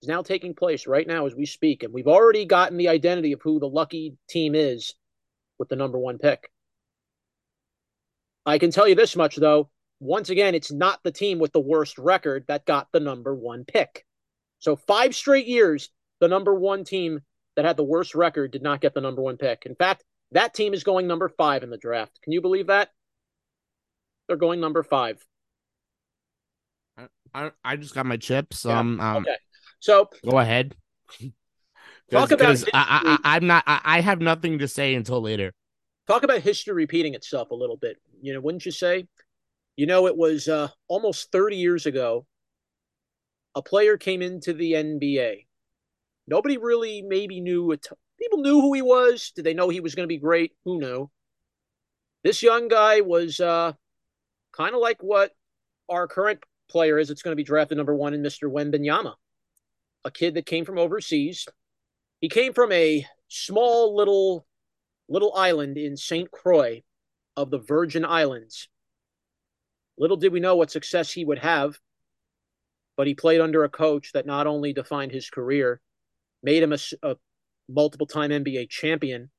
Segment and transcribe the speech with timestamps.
[0.02, 3.32] is now taking place right now as we speak, and we've already gotten the identity
[3.32, 4.94] of who the lucky team is
[5.58, 6.50] with the number one pick.
[8.46, 9.70] I can tell you this much, though.
[10.00, 13.64] Once again, it's not the team with the worst record that got the number one
[13.64, 14.04] pick.
[14.58, 15.88] So, five straight years,
[16.20, 17.20] the number one team
[17.56, 19.64] that had the worst record did not get the number one pick.
[19.64, 22.20] In fact, that team is going number five in the draft.
[22.22, 22.90] Can you believe that?
[24.26, 25.24] They're going number five.
[27.34, 28.64] I, I just got my chips.
[28.64, 29.36] Yeah, Um, um Okay.
[29.80, 30.74] So, go ahead.
[32.10, 33.64] Talk about I, I, I'm not.
[33.66, 35.52] I, I have nothing to say until later.
[36.06, 37.96] talk about history repeating itself a little bit.
[38.20, 39.08] You know, wouldn't you say?
[39.76, 42.26] You know, it was uh, almost 30 years ago.
[43.56, 45.46] A player came into the NBA.
[46.28, 47.86] Nobody really maybe knew it.
[48.18, 49.32] People knew who he was.
[49.34, 50.52] Did they know he was going to be great?
[50.64, 51.10] Who knew?
[52.22, 53.72] This young guy was uh,
[54.52, 55.32] kind of like what
[55.88, 56.40] our current
[56.74, 57.08] player is.
[57.08, 58.50] It's going to be drafted number one in Mr.
[58.50, 59.14] Wembanyama,
[60.04, 61.46] a kid that came from overseas.
[62.20, 64.44] He came from a small little
[65.08, 66.28] little island in St.
[66.32, 66.82] Croix
[67.36, 68.68] of the Virgin Islands.
[69.96, 71.78] Little did we know what success he would have,
[72.96, 75.80] but he played under a coach that not only defined his career,
[76.42, 77.16] made him a, a
[77.68, 79.30] multiple time NBA champion.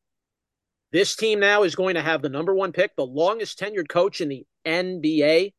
[0.93, 4.21] This team now is going to have the number one pick, the longest tenured coach
[4.21, 5.51] in the NBA.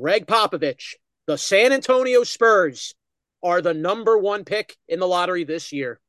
[0.00, 0.94] Gregg Popovich,
[1.26, 2.94] the San Antonio Spurs
[3.42, 6.00] are the number one pick in the lottery this year.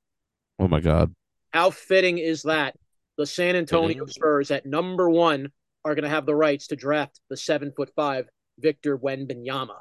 [0.59, 1.13] Oh my god.
[1.51, 2.75] How fitting is that?
[3.17, 4.05] The San Antonio.
[4.05, 5.51] Spurs at number one
[5.83, 8.27] are going to have the rights to draft the seven foot five
[8.59, 9.77] Victor Wembanyama.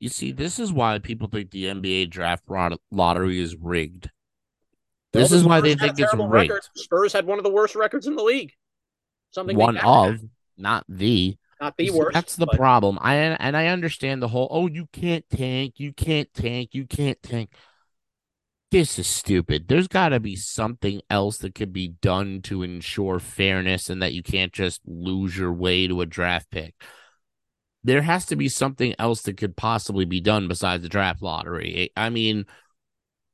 [0.00, 2.44] You see, this is why people think the NBA draft
[2.90, 4.10] lottery is rigged.
[5.12, 6.30] This Well, is the why they think it's rigged.
[6.32, 6.62] record.
[6.74, 8.52] Spurs had one of the worst records in the league.
[9.30, 10.30] Something One of, had.
[10.56, 11.36] not the.
[11.64, 12.14] Not the worst.
[12.14, 12.98] That's the but problem.
[13.00, 14.48] I and I understand the whole.
[14.50, 15.74] Oh, you can't tank.
[15.78, 16.70] You can't tank.
[16.72, 17.50] You can't tank.
[18.70, 19.68] This is stupid.
[19.68, 24.12] There's got to be something else that could be done to ensure fairness and that
[24.14, 26.74] you can't just lose your way to a draft pick.
[27.84, 31.90] There has to be something else that could possibly be done besides the draft lottery.
[31.96, 32.46] I mean,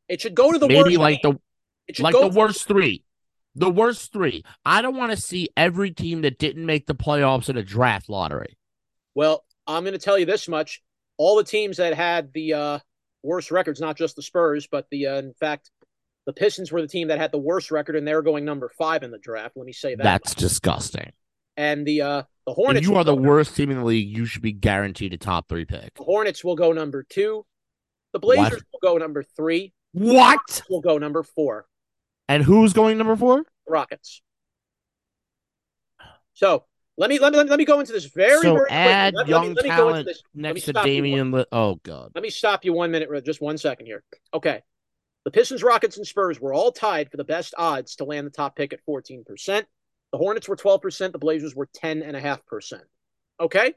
[0.09, 0.99] It should go to the maybe worst.
[0.99, 1.35] like the
[1.87, 3.05] it like the worst three.
[3.55, 4.45] The worst three.
[4.65, 8.09] I don't want to see every team that didn't make the playoffs in a draft
[8.09, 8.57] lottery.
[9.15, 10.83] Well, I'm going to tell you this much:
[11.19, 12.79] all the teams that had the uh,
[13.23, 15.71] worst records, not just the Spurs, but the uh, in fact,
[16.27, 19.03] the Pistons were the team that had the worst record, and they're going number five
[19.03, 19.57] in the draft.
[19.57, 20.03] Let me say that.
[20.05, 21.11] That's disgusting.
[21.57, 22.87] and the uh, the If Hornets.
[22.87, 25.65] you are the worst team in the league, you should be guaranteed a top three
[25.65, 25.95] pick.
[25.97, 27.45] The Hornets will go number two.
[28.13, 28.63] The Blazers What?
[28.73, 29.73] will go number three.
[29.93, 30.63] What?
[30.71, 31.67] Will go number four.
[32.31, 33.45] And who's going number four?
[33.69, 34.23] Rockets.
[36.35, 36.65] So
[36.97, 38.77] let me let me let me, go into this very so very quickly.
[38.77, 41.33] add Let, let young me, let me go into talent next to one- Damian.
[41.33, 42.13] Li- oh God.
[42.15, 44.05] Let me stop you one minute, just one second here.
[44.33, 44.63] Okay.
[45.25, 48.31] The Pistons, Rockets, and Spurs were all tied for the best odds to land the
[48.31, 49.25] top pick at 14%.
[50.13, 51.13] The Hornets were 12%.
[51.13, 52.81] The Blazers were 10.5%.
[53.41, 53.75] Okay.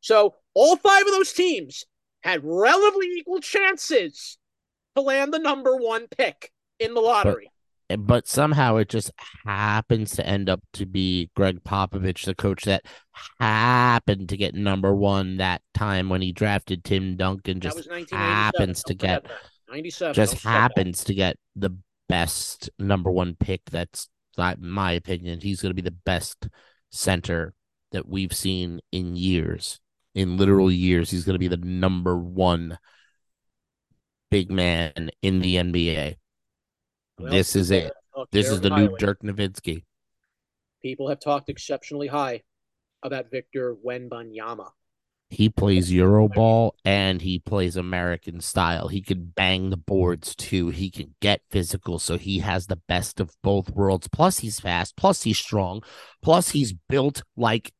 [0.00, 1.84] So all five of those teams
[2.22, 4.38] had relatively equal chances
[4.94, 7.50] to land the number one pick in the lottery.
[7.90, 9.10] Eh, but somehow it just
[9.44, 12.84] happens to end up to be Gregg Popovich, the coach that
[13.40, 17.60] happened to get number one that time when he drafted Tim Duncan.
[17.60, 19.26] Just happens to get
[19.70, 20.14] 97.
[20.14, 21.76] Just happens to get the
[22.08, 23.62] best number one pick.
[23.70, 25.40] That's not my opinion.
[25.40, 26.48] He's going to be the best
[26.90, 27.54] center
[27.92, 29.80] that we've seen in years,
[30.14, 31.10] in literal years.
[31.10, 32.78] He's going to be the number one
[34.30, 36.16] big man in the NBA.
[37.18, 37.92] Well, this is it.
[38.30, 39.84] This is the new Dirk Nowitzki.
[40.82, 42.42] People have talked exceptionally high
[43.02, 44.70] about Victor Wembanyama.
[45.30, 48.88] He plays Euro ball and he plays American style.
[48.88, 50.70] He can bang the boards too.
[50.70, 51.98] He can get physical.
[51.98, 54.08] So he has the best of both worlds.
[54.08, 54.96] Plus, he's fast.
[54.96, 55.82] Plus, he's strong.
[56.22, 57.72] Plus, he's built like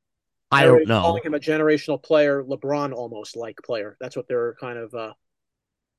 [0.50, 1.00] I don't know.
[1.00, 3.96] Calling him a generational player, LeBron almost like player.
[4.00, 5.12] That's what they're kind of uh,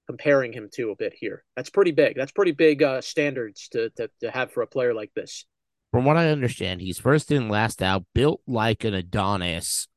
[0.09, 1.43] comparing him to a bit here.
[1.55, 2.15] That's pretty big.
[2.15, 5.45] That's pretty big uh, standards to, to to have for a player like this.
[5.91, 9.87] From what I understand, he's first in, last out, built like an Adonis,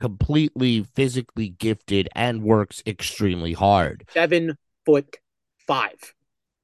[0.00, 4.04] completely physically gifted, and works extremely hard.
[4.10, 4.56] Seven
[4.86, 5.18] foot
[5.66, 6.14] five.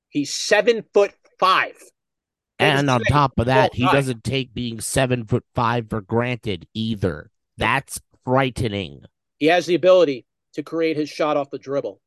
[0.08, 1.74] He's seven foot five.
[2.58, 7.30] And on top of that, he doesn't take being seven foot five for granted either.
[7.58, 9.02] That's frightening.
[9.36, 10.24] He has the ability
[10.54, 12.00] to create his shot off the dribble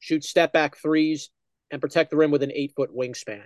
[0.00, 1.30] shoot step back threes,
[1.70, 3.44] and protect the rim with an eight foot wingspan.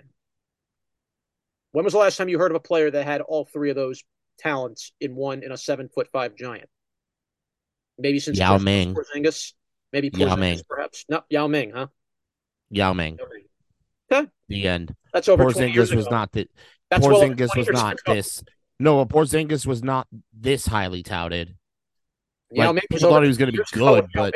[1.71, 3.75] When was the last time you heard of a player that had all three of
[3.75, 4.03] those
[4.39, 6.69] talents in one in a seven foot five giant?
[7.97, 8.95] Maybe since Yao Ming.
[8.95, 9.53] Porzingis.
[9.93, 10.59] Maybe Porzingis, Yao Ming.
[10.67, 11.05] perhaps.
[11.09, 11.87] No, Yao Ming, huh?
[12.69, 13.17] Yao Ming.
[14.11, 14.29] Okay.
[14.47, 14.95] The end.
[15.13, 15.45] That's over.
[15.45, 16.49] Porzingis was not that.
[16.91, 18.13] Porzingis well was not ago.
[18.13, 18.43] this.
[18.79, 21.55] No, Porzingis was not this highly touted.
[22.51, 24.33] Yao like, people thought he was going to be good, but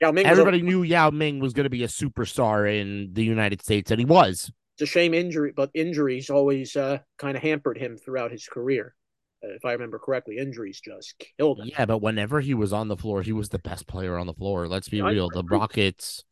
[0.00, 3.62] Yao Ming everybody knew Yao Ming was going to be a superstar in the United
[3.62, 4.50] States, and he was.
[4.74, 8.94] It's a shame injury, but injuries always uh, kind of hampered him throughout his career.
[9.42, 11.68] Uh, if I remember correctly, injuries just killed him.
[11.68, 14.34] Yeah, but whenever he was on the floor, he was the best player on the
[14.34, 14.68] floor.
[14.68, 15.30] Let's be real.
[15.30, 16.24] The Rockets.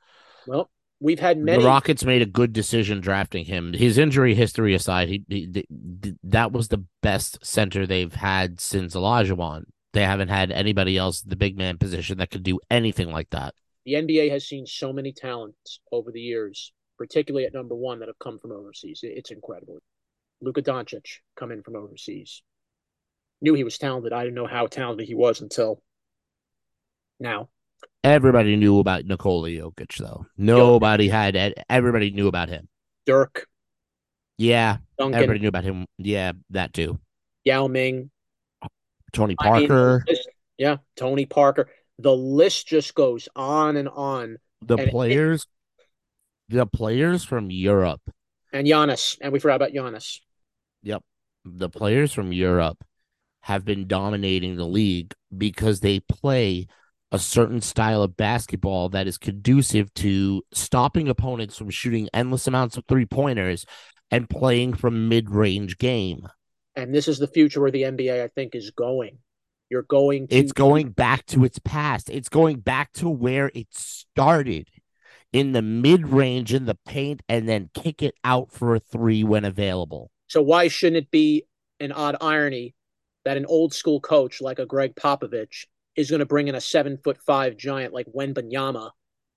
[0.47, 0.71] Well,
[1.01, 1.63] we've had many.
[1.63, 3.73] The Rockets made a good decision drafting him.
[3.73, 5.65] His injury history aside, he, he,
[6.03, 9.65] he that was the best center they've had since Olajuwon.
[9.95, 13.55] They haven't had anybody else the big man position that could do anything like that.
[13.87, 18.09] The NBA has seen so many talents over the years, particularly at number one, that
[18.09, 19.01] have come from overseas.
[19.05, 19.79] It's incredible.
[20.41, 22.43] Luka Doncic come in from overseas.
[23.41, 24.13] Knew he was talented.
[24.13, 25.81] I didn't know how talented he was until
[27.21, 27.49] now.
[28.03, 30.27] Everybody knew about Nikola Jokic, though.
[30.37, 31.55] Nobody had.
[31.71, 32.69] Everybody knew about him.
[33.07, 33.47] Dirk.
[34.39, 35.15] Yeah, Duncan.
[35.15, 35.87] everybody knew about him.
[35.99, 36.99] Yeah, that too.
[37.45, 38.11] Yao Ming.
[39.15, 40.05] Tony Parker.
[40.09, 40.23] I mean,
[40.59, 41.69] yeah, Tony Parker.
[41.99, 44.39] The list just goes on and on.
[44.63, 45.47] The and players,
[46.49, 48.03] it, the players from Europe,
[48.53, 50.21] and Giannis, and we forgot about Giannis.
[50.83, 51.03] Yep,
[51.45, 52.83] the players from Europe
[53.43, 56.67] have been dominating the league because they play
[57.13, 62.77] a certain style of basketball that is conducive to stopping opponents from shooting endless amounts
[62.77, 63.65] of three pointers
[64.11, 66.27] and playing from mid range game.
[66.77, 69.19] And this is the future where the NBA, I think, is going.
[69.71, 70.35] You're going to...
[70.35, 72.11] It's going back to its past.
[72.11, 74.69] It's going back to where it started
[75.33, 79.25] in the mid range in the paint and then kick it out for a three
[79.25, 80.11] when available.
[80.29, 81.45] So why shouldn't it be
[81.81, 82.75] an odd irony
[83.25, 85.67] that an old school coach like a Gregg Popovich
[85.97, 88.91] is going to bring in a seven foot five giant like Wembanyama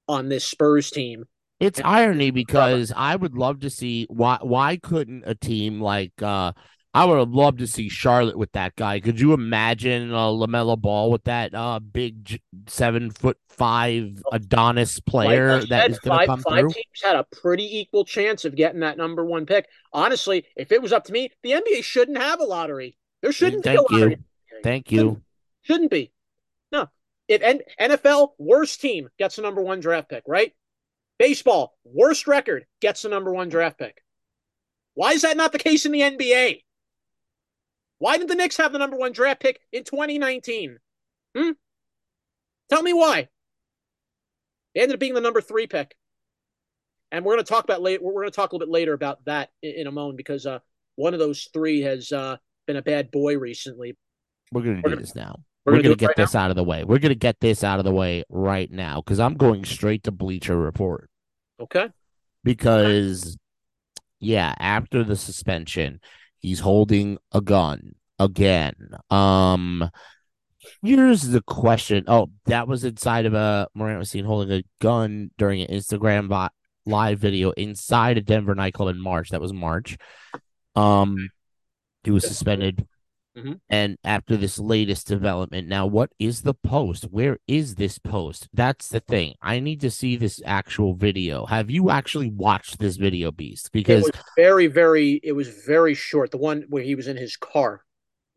[0.07, 1.26] on this Spurs team.
[1.59, 6.52] It's irony because I would love to see why why couldn't a team like uh
[6.97, 8.99] I would have loved to see Charlotte with that guy.
[8.99, 15.59] Could you imagine a LaMelo Ball with that uh big seven foot five Adonis player
[15.59, 16.71] like that is going to come five through?
[16.71, 19.68] teams had a pretty equal chance of getting that number one pick.
[19.94, 22.97] Honestly, if it was up to me, the NBA shouldn't have a lottery.
[23.21, 24.18] There shouldn't Thank be a lottery.
[24.51, 24.57] You.
[24.63, 24.97] Thank you.
[24.97, 25.23] Shouldn't,
[25.61, 26.11] shouldn't be.
[26.71, 26.89] No.
[27.27, 30.51] If N- NFL worst team gets the number one draft pick, right?
[31.19, 34.01] Baseball worst record gets the number one draft pick.
[34.95, 36.63] Why is that not the case in the NBA?
[37.99, 40.77] Why did the Knicks have the number one draft pick in 2019?
[41.35, 41.51] Hmm?
[42.69, 43.30] Tell me why.
[44.75, 45.95] They ended up being the number three pick.
[47.11, 48.04] And we're going to talk about later.
[48.04, 50.45] We're going to talk a little bit later about that in, in a moment because
[50.45, 50.59] uh,
[50.95, 52.37] one of those three has uh,
[52.68, 53.97] been a bad boy recently.
[54.51, 55.39] We're going to do this now.
[55.66, 56.42] We're, we're going to get right this now?
[56.42, 56.83] out of the way.
[56.83, 60.04] We're going to get this out of the way right now because I'm going straight
[60.04, 61.09] to Bleacher Report.
[61.59, 61.89] Okay.
[62.44, 63.37] Because,
[64.19, 65.99] yeah, after the suspension,
[66.39, 68.75] He's holding a gun again.
[69.09, 69.89] Um,
[70.83, 72.03] here's the question.
[72.07, 76.49] Oh, that was inside of a Morant was seen holding a gun during an Instagram
[76.85, 79.29] live video inside a Denver nightclub in March.
[79.29, 79.97] That was March.
[80.75, 81.29] Um,
[82.03, 82.87] he was suspended.
[83.37, 83.53] Mm-hmm.
[83.69, 87.03] And after this latest development, now what is the post?
[87.03, 88.47] Where is this post?
[88.51, 89.35] That's the thing.
[89.41, 91.45] I need to see this actual video.
[91.45, 93.71] Have you actually watched this video, Beast?
[93.71, 96.31] Because it was very, very, it was very short.
[96.31, 97.83] The one where he was in his car,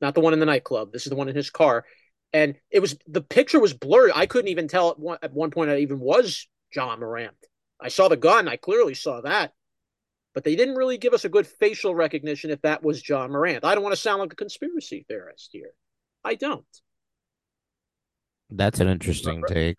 [0.01, 0.93] not the one in the nightclub.
[0.93, 1.87] This is the one in his car,
[2.33, 4.13] and it was the picture was blurry.
[4.15, 7.37] I couldn't even tell at one, at one point I even was Ja Morant.
[7.81, 8.49] I saw the gun.
[8.49, 9.53] I clearly saw that
[10.35, 13.65] but they didn't really give us a good facial recognition if that was Ja Morant.
[13.65, 15.73] I don't want to sound like a conspiracy theorist here.
[16.25, 16.65] I don't.
[18.51, 19.79] That's an interesting take.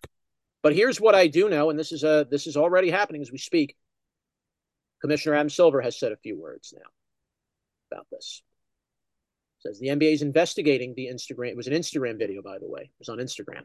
[0.63, 3.31] But here's what I do know, and this is a this is already happening as
[3.31, 3.75] we speak.
[5.01, 6.89] Commissioner Adam Silver has said a few words now
[7.91, 8.43] about this.
[9.59, 11.49] Says the NBA is investigating the Instagram.
[11.49, 12.81] It was an Instagram video, by the way.
[12.83, 13.63] It was on Instagram.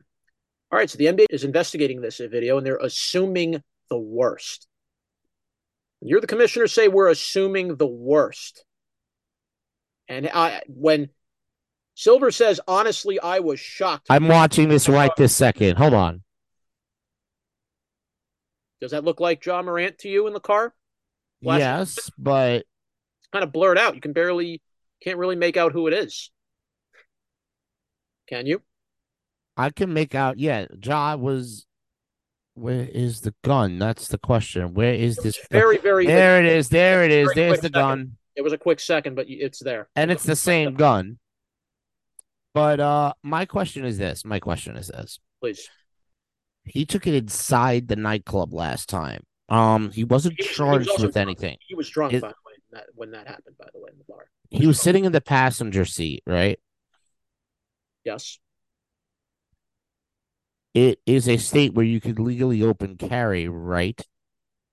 [0.72, 4.66] All right, so the NBA is investigating this video, and they're assuming the worst.
[6.00, 6.66] You're the commissioner.
[6.66, 8.64] Say we're assuming the worst.
[10.08, 11.08] And I, when
[11.94, 14.06] Silver says, honestly, I was shocked.
[14.10, 15.76] I'm watching this right this second.
[15.76, 16.22] Hold on.
[18.80, 20.74] Does that look like Ja Morant to you in the car?
[21.42, 22.14] Last yes, year?
[22.18, 23.94] but it's kind of blurred out.
[23.94, 24.60] You can barely,
[25.02, 26.30] can't really make out who it is.
[28.28, 28.62] Can you?
[29.56, 30.38] I can make out.
[30.38, 31.65] Yeah, John was
[32.56, 33.78] where is the gun?
[33.78, 34.74] That's the question.
[34.74, 35.38] Where is this?
[35.50, 36.06] Very, very.
[36.06, 36.68] There it is.
[36.68, 37.30] There it is.
[37.34, 38.16] There's the gun.
[38.34, 39.88] It was a quick second, but it's there.
[39.94, 41.18] And it's the same gun.
[42.54, 44.24] But uh my question is this.
[44.24, 45.20] My question is this.
[45.40, 45.68] Please.
[46.64, 49.22] He took it inside the nightclub last time.
[49.48, 51.28] Um, he wasn't he, charged he was with drunk.
[51.28, 51.56] anything.
[51.68, 53.56] He was drunk, it, by the way, that, when that happened.
[53.56, 54.26] By the way, in the bar.
[54.50, 56.58] He was, he was sitting in the passenger seat, right?
[58.04, 58.38] Yes
[60.76, 63.98] it is a state where you could legally open carry, right?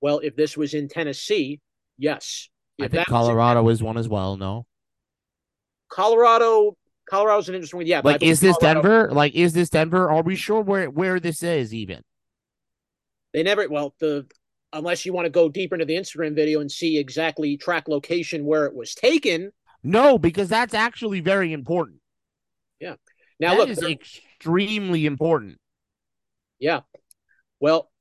[0.02, 1.62] Well, if this was in Tennessee,
[1.98, 2.50] yes.
[2.78, 4.36] If I think Colorado is one as well.
[4.36, 4.66] No,
[5.90, 6.78] Colorado.
[7.10, 7.88] Colorado's an interesting one.
[7.88, 9.12] Yeah, like is this Colorado, Denver?
[9.14, 10.12] Like is this Denver?
[10.12, 12.02] Are we sure where where this is even?
[13.34, 13.68] They never.
[13.70, 14.26] Well, the
[14.74, 18.46] unless you want to go deeper into the Instagram video and see exactly track location
[18.46, 19.52] where it was taken.
[19.84, 22.00] No, because that's actually very important.
[22.80, 22.96] Yeah.
[23.40, 25.60] Now that look, is extremely important.
[26.60, 26.82] Yeah.
[27.60, 27.92] Well,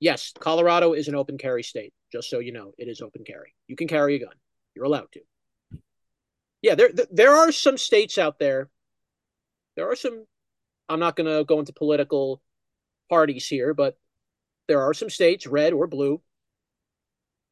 [0.00, 1.92] yes, Colorado is an open carry state.
[2.10, 3.54] Just so you know, it is open carry.
[3.66, 4.34] You can carry a gun.
[4.74, 5.20] You're allowed to.
[6.62, 8.68] Yeah, there there are some states out there.
[9.76, 10.24] There are some.
[10.88, 12.40] I'm not going to go into political
[13.10, 13.98] parties here, but
[14.68, 16.20] there are some states, red or blue.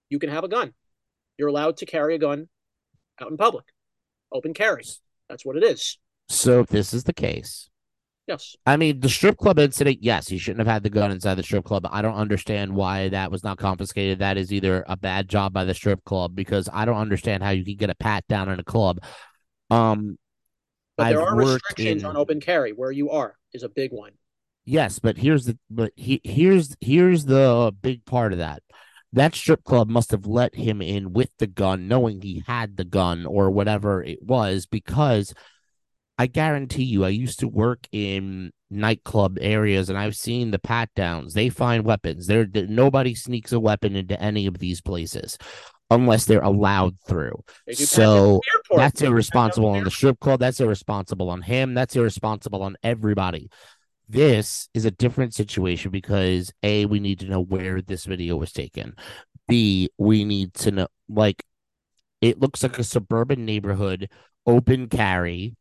[0.08, 0.72] You can have a gun.
[1.38, 2.48] You're allowed to carry a gun
[3.20, 3.66] out in public.
[4.32, 4.84] Open carry.
[5.28, 5.98] That's what it is.
[6.28, 7.68] So this is the case,
[8.26, 8.56] Yes.
[8.66, 11.44] I mean, the strip club incident, yes, he shouldn't have had the gun inside the
[11.44, 11.86] strip club.
[11.88, 14.18] I don't understand why that was not confiscated.
[14.18, 17.50] That is either a bad job by the strip club because I don't understand how
[17.50, 18.98] you can get a pat down in a club.
[19.70, 20.18] Um,
[20.96, 22.08] but there I've are restrictions in...
[22.08, 24.12] on open carry where you are is a big one.
[24.64, 28.62] Yes, but here's the but he, here's here's the big part of that.
[29.12, 32.84] That strip club must have let him in with the gun, knowing he had the
[32.84, 35.32] gun or whatever it was, because
[36.18, 40.90] I guarantee you, I used to work in nightclub areas and I've seen the pat
[40.96, 41.34] downs.
[41.34, 42.26] They find weapons.
[42.26, 45.36] There, nobody sneaks a weapon into any of these places
[45.90, 47.44] unless they're allowed through.
[47.72, 48.40] So
[48.74, 50.40] that's irresponsible on the strip club.
[50.40, 51.74] That's irresponsible on him.
[51.74, 53.50] That's irresponsible on everybody.
[54.08, 58.52] This is a different situation because A, we need to know where this video was
[58.52, 58.94] taken.
[59.48, 61.42] B, we need to know, like,
[62.20, 64.08] it looks like a suburban neighborhood,
[64.46, 65.54] open carry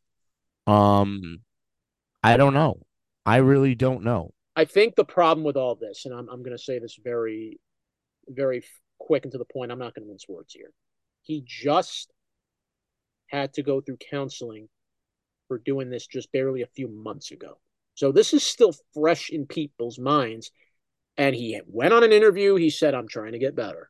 [0.68, 1.40] um,
[2.24, 2.80] I don't know.
[3.26, 4.34] I really don't know.
[4.56, 7.60] I think the problem with all this, and I'm I'm going to say this very,
[8.28, 8.64] very
[9.00, 9.72] quick and to the point.
[9.72, 10.72] I'm not going to mince words here.
[11.22, 12.12] He just
[13.28, 14.70] had to go through counseling
[15.48, 17.60] for doing this just barely a few months ago.
[17.96, 20.52] So this is still fresh in people's minds.
[21.18, 22.56] And he went on an interview.
[22.56, 23.90] He said, I'm trying to get better.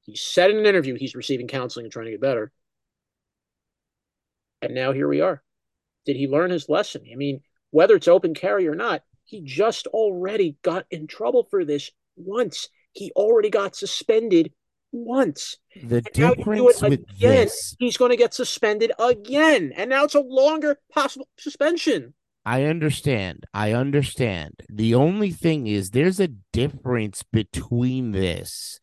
[0.00, 2.50] He said in an interview he's receiving counseling and trying to get better.
[4.62, 5.42] And now here we are.
[6.04, 7.02] Did he learn his lesson?
[7.10, 7.40] I mean,
[7.70, 12.68] whether it's open carry or not, he just already got in trouble for this once.
[12.92, 14.52] He already got suspended
[14.92, 15.56] once.
[15.74, 20.14] The and difference with again, this, he's going to get suspended again, and now it's
[20.14, 22.14] a longer possible suspension.
[22.44, 23.44] I understand.
[23.54, 24.60] I understand.
[24.68, 28.80] The only thing is, there's a difference between this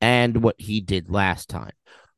[0.00, 1.72] and what he did last time.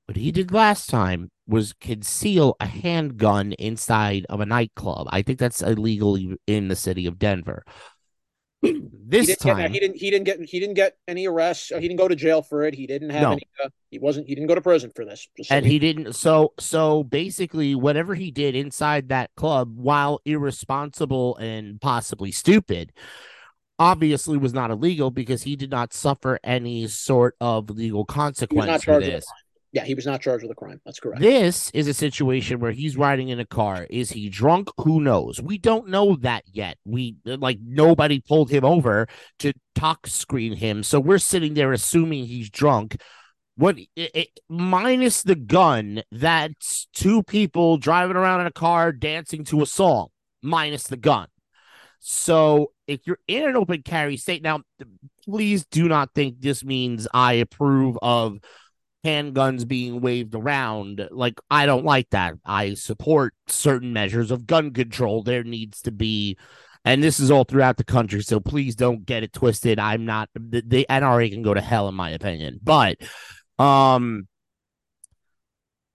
[0.06, 5.08] What he did last time was conceal a handgun inside of a nightclub.
[5.10, 7.64] I think that's illegal in the city of Denver.
[8.62, 11.68] this he time get, he didn't he didn't get he didn't get any arrests.
[11.70, 12.74] He didn't go to jail for it.
[12.74, 13.32] He didn't have No.
[13.32, 13.42] any.
[13.62, 14.28] Uh, he wasn't.
[14.28, 15.26] He didn't go to prison for this.
[15.42, 20.20] So and we- he didn't so so basically whatever he did inside that club while
[20.24, 22.92] irresponsible and possibly stupid
[23.80, 28.84] obviously was not illegal because he did not suffer any sort of legal he consequence
[28.84, 29.26] for charged with a this.
[29.72, 30.80] Yeah, he was not charged with a crime.
[30.84, 31.22] That's correct.
[31.22, 33.86] this is a situation where he's riding in a car.
[33.88, 34.68] Is he drunk?
[34.78, 35.40] Who knows?
[35.40, 36.76] We don't know that yet.
[36.84, 40.82] We like nobody pulled him over to talk screen him.
[40.82, 42.96] So we're sitting there assuming he's drunk.
[43.56, 49.44] What it, it- minus the gun, that's two people driving around in a car dancing
[49.44, 50.08] to a song,
[50.42, 51.28] minus the gun.
[52.00, 54.62] So if you're in an open carry state, now
[55.24, 58.38] please do not think this means I approve of
[59.04, 61.08] handguns being waved around.
[61.10, 62.34] Like, I don't like that.
[62.44, 65.22] I support certain measures of gun control.
[65.22, 66.36] There needs to be,
[66.84, 68.22] and this is all throughout the country.
[68.22, 69.78] So please don't get it twisted.
[69.78, 72.60] I'm not, the, the NRA can go to hell, in my opinion.
[72.62, 72.98] But,
[73.58, 74.28] um,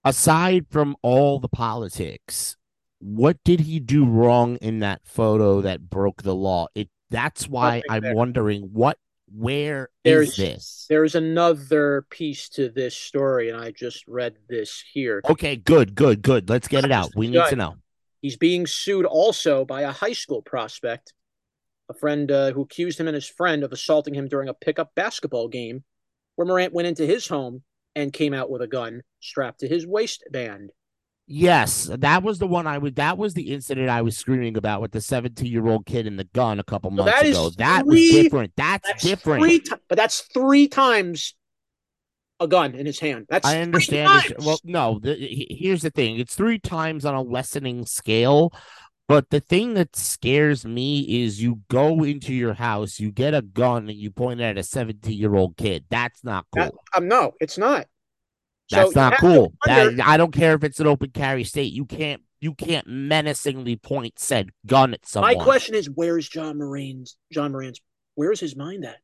[0.04, 2.56] aside from all the politics,
[3.00, 6.66] what did he do wrong in that photo that broke the law?
[6.74, 8.98] It that's why I'm wondering what
[9.32, 10.86] where There's- is this?
[10.88, 15.20] There's another piece to this story, and I just read this here.
[15.28, 16.48] Okay, good, good, good.
[16.48, 17.10] Let's get it out.
[17.14, 17.76] We need to know.
[18.20, 21.12] He's being sued also by a high school prospect,
[21.88, 24.94] a friend uh, who accused him and his friend of assaulting him during a pickup
[24.94, 25.84] basketball game,
[26.34, 27.62] where Morant went into his home
[27.94, 30.70] and came out with a gun strapped to his waistband.
[31.30, 32.96] Yes, that was the one I would.
[32.96, 36.18] That was the incident I was screaming about with the 17 year old kid and
[36.18, 37.50] the gun a couple months that ago.
[37.58, 38.52] That was different.
[38.56, 39.42] That's, That's different.
[39.44, 41.34] Three ti- but that's three times
[42.40, 43.26] a gun in his hand.
[43.28, 44.36] That's I understand.
[44.38, 45.00] Well, no.
[45.02, 45.16] The,
[45.50, 46.18] here's the thing.
[46.18, 48.50] It's three times on a lessening scale.
[49.06, 53.42] But the thing that scares me is you go into your house, you get a
[53.42, 55.84] gun, and you point it at a 17 year old kid.
[55.90, 56.64] That's not cool.
[56.64, 57.86] That- um, no, it's not.
[58.70, 59.52] So That's you not cool.
[59.66, 61.72] wonder- That, I don't care if it's an open carry state.
[61.72, 65.36] You can't you can't menacingly point said gun at someone.
[65.36, 67.80] My question is, where's Ja Morant's Ja Morant's?
[68.14, 68.98] Where's his mind at?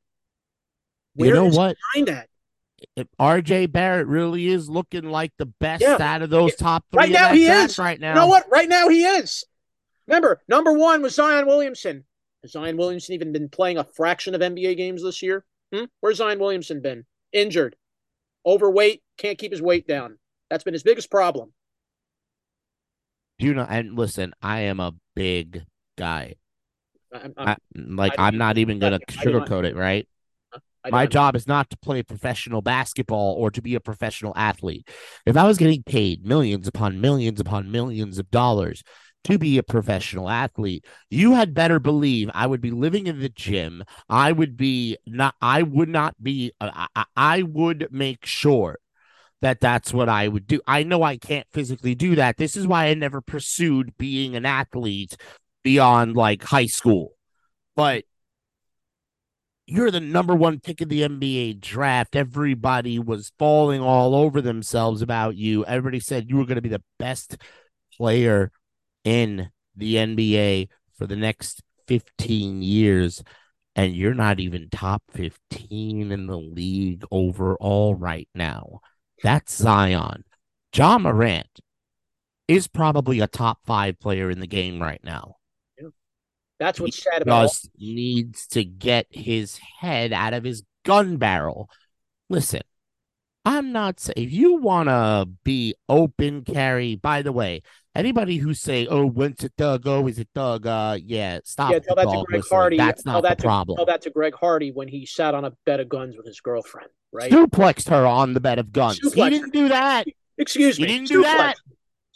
[1.16, 1.76] you know is what?
[1.76, 2.28] his mind at?
[2.96, 5.96] If RJ Barrett really is looking like the best Yeah.
[6.00, 7.78] out of those top three Right now he is.
[7.78, 8.10] right now.
[8.10, 8.44] You know what?
[8.50, 9.44] Right now he is.
[10.06, 12.04] Remember, number one was Zion Williamson.
[12.42, 15.44] Has Zion Williamson even been playing a fraction of NBA games this year?
[15.72, 15.84] Hmm?
[16.00, 17.06] Where's Zion Williamson been?
[17.32, 17.74] Injured,
[18.44, 20.18] overweight, can't keep his weight down.
[20.50, 21.52] That's been his biggest problem.
[23.38, 23.66] Do you know?
[23.68, 25.64] And listen, I am a big
[25.96, 26.36] guy.
[27.12, 30.08] I'm, I, I'm, like I I'm not even gonna I sugarcoat it, right?
[30.90, 34.86] My job is not to play professional basketball or to be a professional athlete.
[35.24, 38.82] If I was getting paid millions upon millions upon millions of dollars
[39.24, 43.30] to be a professional athlete, you had better believe I would be living in the
[43.30, 43.82] gym.
[44.10, 48.78] I would be not, I would not be, uh, I, I would make sure
[49.44, 50.62] that that's what I would do.
[50.66, 52.38] I know I can't physically do that.
[52.38, 55.18] This is why I never pursued being an athlete
[55.62, 57.12] beyond like high school.
[57.76, 58.04] But
[59.66, 62.16] you're the number one pick of the NBA draft.
[62.16, 65.62] Everybody was falling all over themselves about you.
[65.66, 67.36] Everybody said you were going to be the best
[67.98, 68.50] player
[69.04, 73.22] in the NBA for the next 15 years.
[73.76, 78.80] And you're not even top 15 in the league overall right now.
[79.24, 80.22] That's Zion.
[80.76, 81.48] Ja Morant
[82.46, 85.36] is probably a top five player in the game right now
[86.60, 91.68] That's what's sad about just needs to get his head out of his gun barrel.
[92.28, 92.60] Listen,
[93.46, 96.94] I'm not saying if you want to be open carry.
[96.96, 97.62] By the way,
[97.94, 99.86] anybody who say, "Oh, when's it Doug?
[99.86, 101.72] Oh, is it Doug?" Uh, yeah, stop.
[101.72, 102.58] Yeah, the tell that to Greg whistling.
[102.58, 102.76] Hardy.
[102.76, 103.76] That's Tell not the that to- problem.
[103.76, 106.40] Tell that to Greg Hardy when he sat on a bed of guns with his
[106.40, 107.30] girlfriend, right?
[107.30, 108.98] Suplexed her on the bed of guns.
[108.98, 110.06] He didn't do that.
[110.36, 110.86] Excuse me.
[110.86, 111.54] He didn't do that.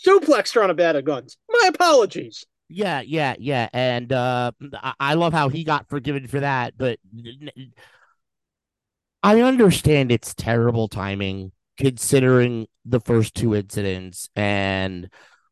[0.05, 1.37] Suplexed her on a bed of guns.
[1.49, 2.45] My apologies.
[2.69, 3.69] Yeah, yeah, yeah.
[3.73, 6.99] And uh I, I love how he got forgiven for that, but
[9.23, 15.09] I understand it's terrible timing considering the first two incidents and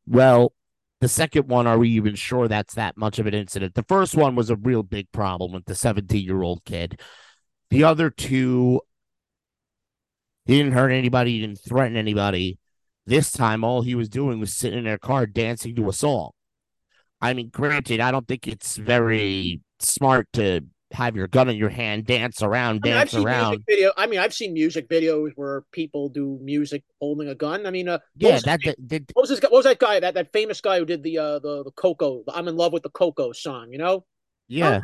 [0.07, 0.53] well,
[1.01, 3.75] the second one are we even sure that's that much of an incident?
[3.75, 7.01] The first one was a real big problem with the 17-year-old kid.
[7.71, 8.81] The other two
[10.47, 12.59] he didn't hurt anybody, he didn't threaten anybody.
[13.07, 16.31] This time all he was doing was sitting in their car dancing to a song.
[17.21, 21.69] I mean, granted, I don't think it's very smart to have your gun in your
[21.69, 23.51] hand, dance around, I mean, I've dance seen around.
[23.51, 23.93] music video.
[23.97, 27.67] I mean, I've seen music videos where people do music holding a gun.
[27.67, 29.49] I mean, uh, Yeah, that, that, that what was this guy?
[29.49, 30.01] What was that guy?
[30.01, 32.23] That that famous guy who did the uh the the Coco?
[32.27, 33.69] The I'm in love with the Coco song.
[33.73, 34.05] You know,
[34.49, 34.81] Yeah.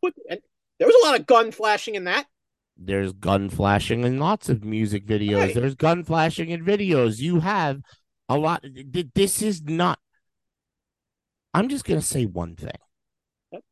[0.00, 0.40] What, and
[0.78, 2.26] there was a lot of gun flashing in that.
[2.76, 5.38] There's gun flashing in lots of music videos.
[5.38, 5.54] Right.
[5.54, 7.18] There's gun flashing in videos.
[7.18, 7.80] You have
[8.28, 8.64] a lot.
[9.14, 9.98] This is not.
[11.52, 12.70] I'm just going to say one thing.
[13.52, 13.62] Yep.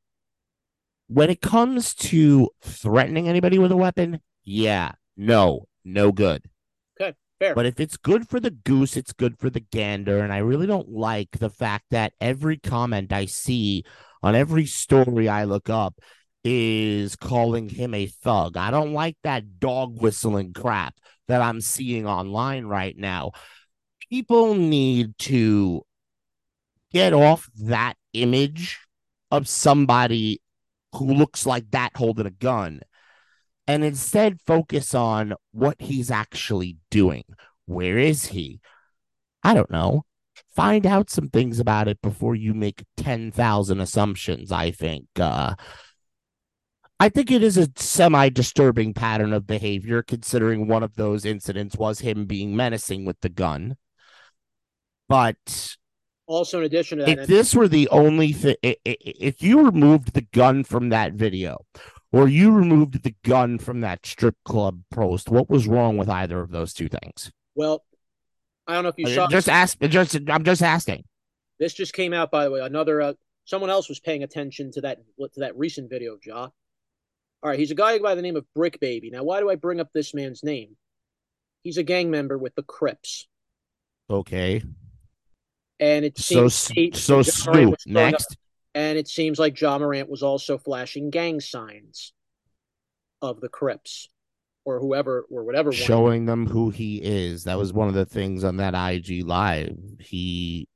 [1.09, 6.43] When it comes to threatening anybody with a weapon, yeah, no, no good.
[7.01, 7.55] Okay, fair.
[7.55, 10.19] But if it's good for the goose, it's good for the gander.
[10.19, 13.85] And I really don't like the fact that every comment I see
[14.23, 16.01] on every story I look up
[16.45, 18.57] is calling him a thug.
[18.57, 20.95] I don't like that dog whistling crap
[21.27, 23.33] that I'm seeing online right now.
[24.11, 25.83] People need to
[26.93, 28.79] get off that image
[29.31, 30.41] of somebody
[30.95, 32.81] who looks like that holding a gun
[33.67, 37.25] and instead focus on what he's actually doing.
[37.67, 38.61] Where is he?
[39.43, 40.05] I don't know.
[40.57, 45.07] Find out some things about it before you make 10,000 assumptions, I think.
[45.17, 45.55] Uh,
[47.01, 51.77] I think it is a semi disturbing pattern of behavior, considering one of those incidents
[51.77, 53.77] was him being menacing with the gun.
[55.09, 55.77] But
[56.27, 60.27] also, in addition to that, if this were the only thing, if you removed the
[60.33, 61.59] gun from that video,
[62.13, 66.41] or you removed the gun from that strip club post, what was wrong with either
[66.41, 67.31] of those two things?
[67.55, 67.85] well,
[68.67, 69.29] I don't know if you saw.
[69.29, 69.81] Just ask.
[69.81, 71.05] Just I'm just asking.
[71.59, 72.61] This just came out, by the way.
[72.61, 73.13] Another uh,
[73.45, 76.49] someone else was paying attention to that to that recent video of Ja.
[77.43, 79.11] All right, he's a guy by the name of Brick Baby.
[79.11, 80.77] Now, why do I bring up this man's name?
[81.63, 83.27] He's a gang member with the Crips,
[84.11, 84.63] Okay.
[85.79, 88.37] and it So seems he- so Snoop was throwing up- next.
[88.75, 92.13] and it seems like Ja Morant was also flashing gang signs
[93.23, 94.09] of the Crips,
[94.65, 95.73] or whoever or whatever.
[95.73, 97.45] showing them who he is.
[97.45, 99.77] That was one of the things on that IG live.
[100.01, 100.69] He,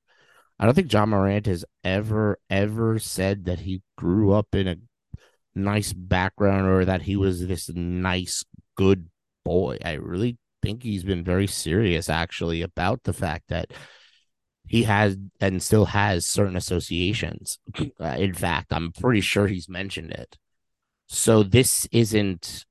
[0.58, 4.76] I don't think Ja Morant has ever ever said that he grew up in a
[5.54, 8.44] nice background or that he was this nice
[8.76, 9.08] good
[9.44, 9.78] boy.
[9.84, 13.72] I really think he's been very serious actually about the fact that
[14.66, 17.58] he has and still has certain associations.
[18.00, 20.36] Uh, in fact, I'm pretty sure he's mentioned it.
[21.06, 22.64] So this isn't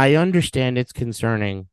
[0.00, 1.68] I understand it's concerning.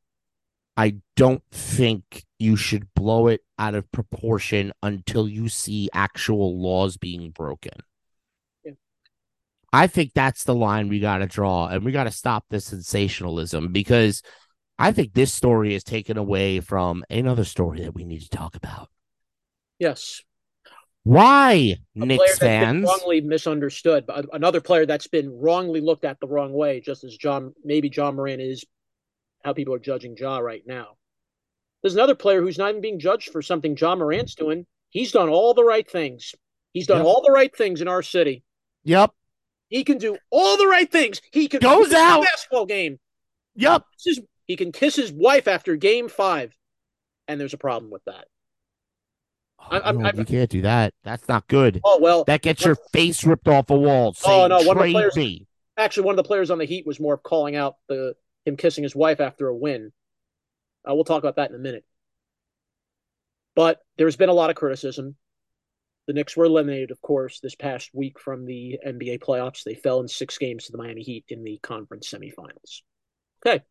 [0.77, 6.97] I don't think you should blow it out of proportion until you see actual laws
[6.97, 7.73] being broken.
[8.63, 8.73] Yeah.
[9.73, 12.61] I think that's the line we got to draw, and we got to stop the
[12.61, 14.21] sensationalism because
[14.77, 18.55] I think this story is taken away from another story that we need to talk
[18.55, 18.89] about.
[19.79, 20.21] Yes,
[21.03, 22.85] Why, a Knicks fans?
[22.85, 27.17] wrongly misunderstood, but another player that's been wrongly looked at the wrong way, just as
[27.17, 28.65] John maybe Ja Morant is
[29.43, 30.97] how people are judging Ja right now.
[31.81, 34.65] There's another player who's not even being judged for something Ja Morant's doing.
[34.89, 36.33] He's done all the right things.
[36.73, 37.05] He's done Yep.
[37.05, 38.43] all the right things in our city.
[38.83, 39.11] Yep,
[39.69, 41.21] He can do all the right things.
[41.31, 42.23] He can Goes out.
[42.23, 42.99] basketball game.
[43.55, 43.83] yep.
[44.45, 46.55] He can kiss his wife after game five,
[47.27, 48.27] and there's a problem with that.
[49.59, 50.93] Oh, I- I'm- No, I'm- you can't do that.
[51.03, 51.81] That's not good.
[51.83, 54.15] Oh well, That gets your face ripped off a wall.
[54.23, 55.47] Oh, no, one of the players- me.
[55.75, 58.15] actually one of the players on the Heat was more calling out the
[58.47, 59.91] him kissing his wife after a win.
[60.87, 61.85] Uh, we'll talk about that in a minute.
[63.55, 65.15] But there's been a lot of criticism.
[66.07, 69.63] The Knicks were eliminated, of course, this past week from the NBA playoffs.
[69.63, 72.81] They fell in six games to the Miami Heat in the conference semifinals.
[73.45, 73.61] Okay.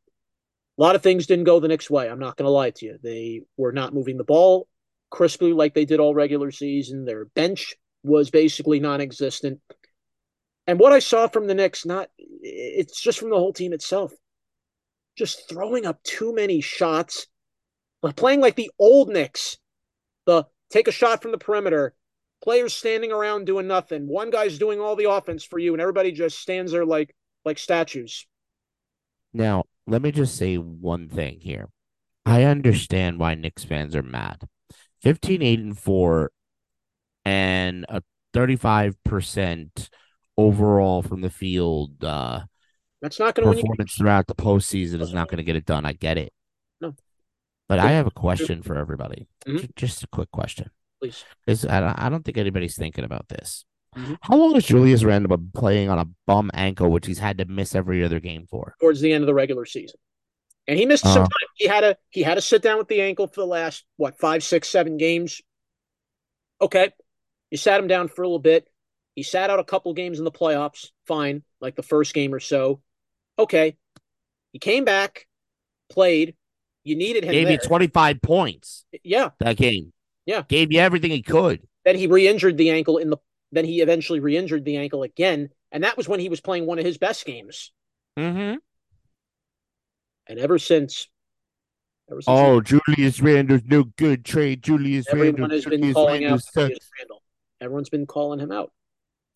[0.78, 2.10] A lot of things didn't go the Knicks' way.
[2.10, 2.98] I'm not going to lie to you.
[3.02, 4.68] They were not moving the ball
[5.08, 7.04] crisply like they did all regular season.
[7.04, 9.60] Their bench was basically non existent.
[10.66, 14.12] And what I saw from the Knicks, not it's just from the whole team itself.
[15.16, 17.26] Just throwing up too many shots,
[18.02, 19.58] like playing like the old Knicks.
[20.26, 21.94] The take a shot from the perimeter,
[22.42, 24.06] players standing around doing nothing.
[24.08, 27.58] One guy's doing all the offense for you, and everybody just stands there like like
[27.58, 28.26] statues.
[29.32, 31.68] Now, let me just say one thing here.
[32.24, 34.48] I understand why Knicks fans are mad.
[35.02, 36.32] 15, 8, and 4,
[37.24, 38.02] and a
[38.34, 39.88] 35%
[40.36, 42.40] overall from the field uh,
[43.02, 45.84] That's not going to performance throughout the postseason is not going to get it done.
[45.84, 46.32] I get it.
[46.80, 46.94] No.
[47.68, 49.28] But I have a question for everybody.
[49.46, 49.74] Mhm.
[49.76, 50.70] Just a quick question.
[51.00, 51.24] Please.
[51.46, 53.64] Is I don't, think anybody's thinking about this.
[53.94, 54.16] Mhm.
[54.22, 57.44] How long has Julius Randle been playing on a bum ankle, which he's had to
[57.44, 58.74] miss every other game for?
[58.80, 59.98] towards the end of the regular season.
[60.66, 61.20] And he missed some Uh-huh.
[61.28, 61.48] time.
[61.54, 64.18] He had a he had to sit down with the ankle for the last what
[64.18, 65.40] five, six, seven games.
[66.60, 66.92] Okay,
[67.50, 68.68] you sat him down for a little bit.
[69.14, 70.90] He sat out a couple games in the playoffs.
[71.06, 72.80] Fine, like the first game or so.
[73.38, 73.76] Okay,
[74.52, 75.26] he came back,
[75.90, 76.34] played.
[76.84, 77.54] You needed him Gave there.
[77.54, 79.92] you 25 points yeah, that game.
[80.24, 80.42] Yeah.
[80.48, 81.66] Gave you everything he could.
[81.84, 83.18] Then he re-injured the ankle in the.
[83.52, 86.78] Then he eventually re-injured the ankle again, and that was when he was playing one
[86.78, 87.72] of his best games.
[88.18, 88.56] Mm-hmm.
[90.28, 91.08] And ever since,
[92.10, 94.62] ever since Oh, Julius Randle's no good trade.
[94.62, 95.50] Julius everyone Randle.
[95.50, 96.90] has been Julius calling Randle out Julius.
[96.98, 97.22] Randle.
[97.60, 98.72] Everyone's been calling him out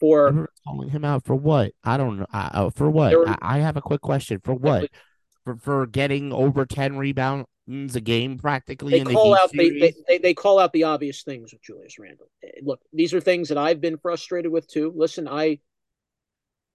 [0.00, 1.72] for calling him out for what?
[1.84, 2.26] I don't know.
[2.32, 3.14] Uh, for what?
[3.16, 4.40] Were- I, I have a quick question.
[4.42, 4.90] For what?
[5.44, 7.46] For for getting over ten rebounds
[7.94, 10.72] a game practically they in the call Heat out they, they, they they call out
[10.72, 12.28] the obvious things with Julius Randle.
[12.42, 14.92] Eh, Look, these are things that I've been frustrated with too.
[14.96, 15.60] Listen, I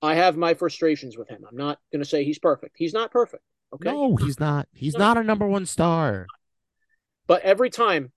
[0.01, 1.43] I have my frustrations with him.
[1.49, 2.75] I'm not going to say he's perfect.
[2.77, 3.43] He's not perfect.
[3.73, 3.91] Okay.
[3.91, 4.67] No, he's not.
[4.73, 4.99] He's No.
[4.99, 6.27] not a number one star.
[7.27, 8.11] But every time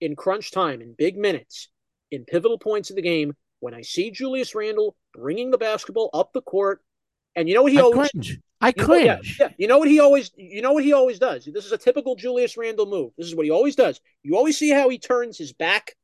[0.00, 1.68] in crunch time, in big minutes,
[2.10, 6.32] in pivotal points of the game, when I see Julius Randle bringing the basketball up
[6.32, 6.82] the court,
[7.36, 8.40] and you know what he I always cringe.
[8.60, 9.36] I You know, yeah, cringe.
[9.40, 9.48] yeah.
[9.56, 11.44] You know what he always you know what he always does.
[11.44, 13.12] This is a typical Julius Randle move.
[13.16, 14.00] This is what he always does.
[14.22, 15.94] You always see how he turns his back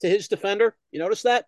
[0.00, 0.76] to his defender.
[0.90, 1.46] You notice that?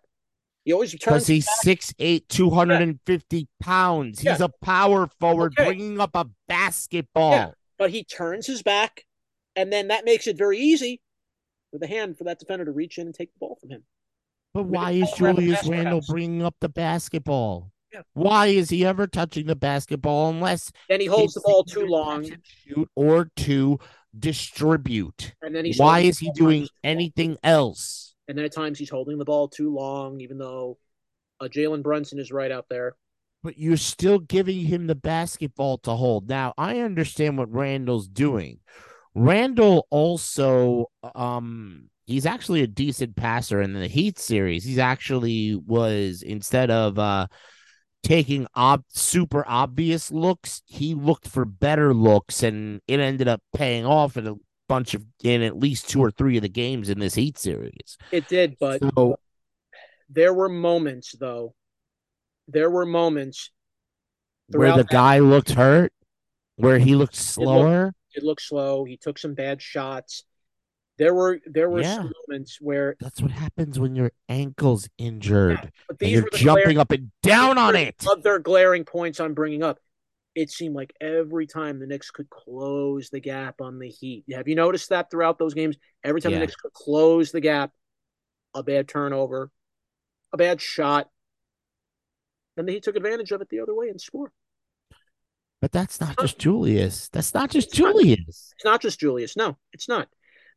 [0.65, 4.19] He always Because turns he's 6'8", 250 pounds.
[4.21, 5.65] He's a power forward Okay.
[5.65, 7.31] bringing up a basketball.
[7.31, 7.51] Yeah.
[7.77, 9.03] but he turns his back,
[9.57, 11.01] and then that makes it very easy
[11.71, 13.83] for the hand for that defender to reach in and take the ball from him.
[14.53, 17.71] But why is Julius Basket Randle bringing up the basketball?
[17.91, 18.01] Yeah.
[18.13, 22.23] Why is he ever touching the basketball unless Then he holds the ball too long,
[22.23, 23.79] catch shoot or to
[24.17, 25.33] distribute?
[25.41, 28.15] and then he's Why is he doing anything else?
[28.27, 30.77] And then at times he's holding the ball too long, even though
[31.39, 32.95] uh, Jalen Brunson is right out there.
[33.43, 36.29] But you're still giving him the basketball to hold.
[36.29, 38.59] Now, I understand what Randle's doing.
[39.15, 44.63] Randle also um he's actually a decent passer in the Heat series.
[44.63, 47.27] He's actually was instead of uh
[48.03, 53.85] taking ob- super obvious looks, he looked for better looks and it ended up paying
[53.85, 54.35] off in a
[54.67, 57.97] bunch of in at least two or three of the games in this Heat series.
[58.11, 59.15] It did, but So
[60.09, 61.53] there were moments though.
[62.47, 63.51] There were moments
[64.49, 65.93] where the that- guy looked hurt,
[66.57, 67.93] where he looked slower.
[68.13, 68.83] It looked slow.
[68.85, 70.23] He took some bad shots.
[70.99, 72.07] There were there were Yeah.
[72.29, 76.63] moments where That's what happens when your ankle's injured but and these you're the jumping
[76.63, 77.95] glaring, up and down on it.
[78.07, 79.79] of their glaring points I'm bringing up.
[80.35, 84.25] It seemed like every time the Knicks could close the gap on the Heat.
[84.31, 85.77] Have you noticed that throughout those games?
[86.03, 86.39] Every time Yeah.
[86.39, 87.71] the Knicks could close the gap,
[88.53, 89.49] a bad turnover,
[90.31, 91.09] a bad shot,
[92.55, 94.31] then the Heat took advantage of it the other way and scored.
[95.63, 97.07] But that's not just Julius.
[97.13, 97.93] That's not just It's not.
[97.93, 98.53] Julius.
[98.53, 99.37] It's not just Julius.
[99.37, 100.09] No, it's not.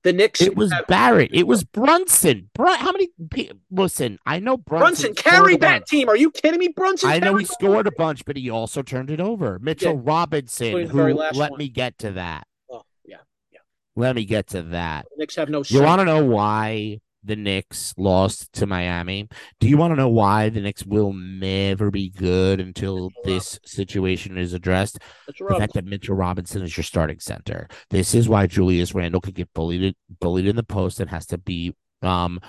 [0.02, 0.40] The Knicks.
[0.40, 1.30] It was have- Barrett.
[1.32, 2.50] It was Brunson.
[2.54, 3.10] Brun- how many?
[3.30, 6.08] pe- Listen, I know Brunson Brunson, carried that team.
[6.08, 6.72] Are you kidding me?
[6.74, 7.08] Brunson.
[7.08, 9.60] I know he scored a bunch, but he also turned it over.
[9.60, 11.56] Mitchell Robinson, who let one.
[11.56, 12.48] me get to that.
[12.68, 13.18] Oh, yeah.
[13.52, 13.60] yeah.
[13.94, 15.06] Let me get to that.
[15.10, 15.62] The Knicks have no.
[15.68, 19.28] You want to know why the Knicks lost to Miami?
[19.60, 24.38] Do you want to know why the Knicks will never be good until this situation
[24.38, 24.98] is addressed?
[25.26, 27.68] The fact that Mitchell Robinson is your starting center.
[27.90, 31.38] This is why Julius Randle could get bullied bullied in the post and has to
[31.38, 32.40] be um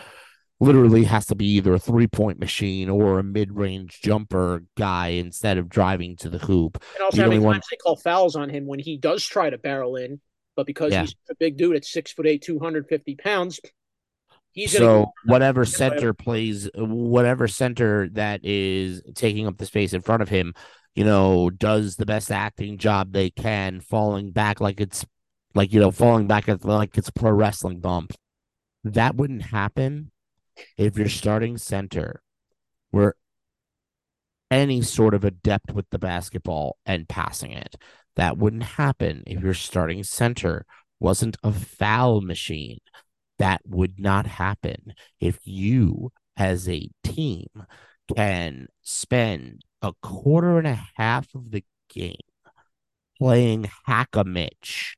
[0.60, 5.10] literally has to be either a three point machine or a mid range jumper guy
[5.10, 6.82] instead of driving to the hoop.
[6.96, 9.50] And also, the only one- times they call fouls on him when he does try
[9.50, 10.20] to barrel in,
[10.56, 11.02] but because Yeah.
[11.04, 13.60] he's a big dude at six foot eight, two hundred fifty pounds,
[14.58, 20.22] he's so whatever- center plays whatever center that is taking up the space in front
[20.22, 20.54] of him
[20.96, 25.06] you know does the best acting job they can falling back like it's
[25.58, 28.14] like you know falling back at like it's pro wrestling bump.
[28.84, 30.12] That wouldn't happen
[30.78, 32.22] if your starting center
[32.92, 33.18] were
[34.50, 37.76] any sort of adept with the basketball and passing it.
[38.16, 40.66] That wouldn't happen if your starting center
[41.00, 42.80] wasn't a foul machine
[43.40, 47.48] that would not happen if you as a team
[48.16, 52.16] can spend a quarter and a half of the game
[53.20, 54.96] playing hack a Mitch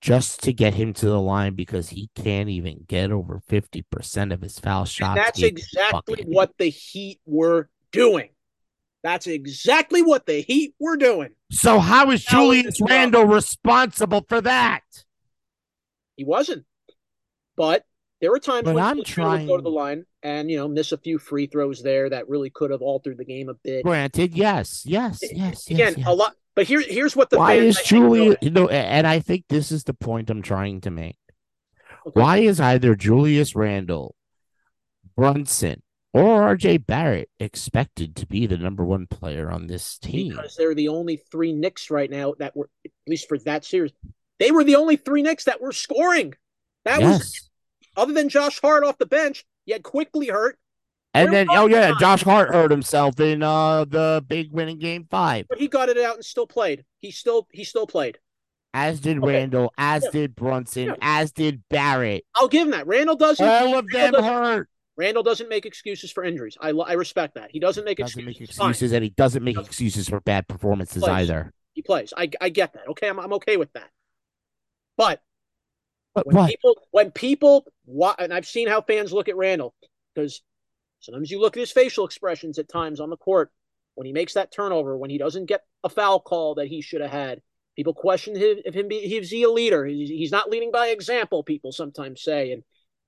[0.00, 4.42] just to get him to the line because he can't even get over 50% of
[4.42, 5.20] his foul And shots.
[5.24, 8.28] that's exactly what the Heat were doing.
[9.02, 11.30] That's exactly what the Heat were doing.
[11.50, 12.80] So how is Julius.
[12.80, 14.82] Randle responsible for that?
[16.16, 16.64] He wasn't,
[17.56, 17.84] but
[18.20, 20.68] there were times But when I'm Randle would go to the line and you know
[20.68, 23.84] miss a few free throws there that really could have altered the game a bit.
[23.84, 25.66] Granted, yes, yes, yes.
[25.66, 26.06] Again, yes, yes.
[26.06, 26.34] a lot.
[26.54, 28.36] But here's here's what the Why is Julius?
[28.40, 31.18] You know, and I think this is the point I'm trying to make.
[32.06, 32.20] Okay.
[32.20, 34.14] Why is either Julius Randle,
[35.16, 40.36] Brunson, or RJ Barrett expected to be the number one player on this team?
[40.36, 43.92] because they're the only three Knicks right now that were, at least for that series,
[44.38, 46.34] they were the only three Knicks that were scoring.
[46.84, 47.50] That was yes.
[47.96, 49.44] other than Josh Hart off the bench.
[49.64, 50.58] He had quickly hurt.
[51.14, 51.92] And Where then, oh yeah?
[51.98, 55.98] Josh Hart hurt himself in uh the big winning game five, But he got it
[55.98, 56.84] out and still played.
[56.98, 58.18] He still he still played.
[58.74, 59.26] as did Okay.
[59.26, 60.10] Randle, as Yeah.
[60.10, 60.94] did Brunson, Yeah.
[61.00, 62.24] as did Barrett.
[62.34, 62.86] I'll give him that.
[62.86, 63.46] Randle doesn't.
[63.46, 64.68] All of them Randle doesn't, hurt.
[64.96, 66.56] Randle doesn't make excuses for injuries.
[66.60, 67.50] I I respect that.
[67.52, 68.56] He doesn't make Doesn't make excuses.
[68.56, 68.70] Fine.
[68.70, 69.68] excuses, and he doesn't make Doesn't.
[69.68, 71.30] excuses for bad performances Plays.
[71.30, 71.52] either.
[71.74, 72.12] He plays.
[72.16, 72.88] I I get that.
[72.88, 73.90] Okay, I'm I'm okay with that.
[74.96, 75.22] But
[76.14, 76.50] But when what?
[76.50, 79.74] people when people wa- and I've seen how fans look at Randle
[80.14, 80.42] because
[81.00, 83.50] sometimes you look at his facial expressions at times on the court
[83.96, 87.00] when he makes that turnover when he doesn't get a foul call that he should
[87.00, 87.40] have had.
[87.76, 89.84] People question him, if him be is he a leader?
[89.84, 91.42] He's, not leading by example.
[91.42, 92.62] People sometimes say, and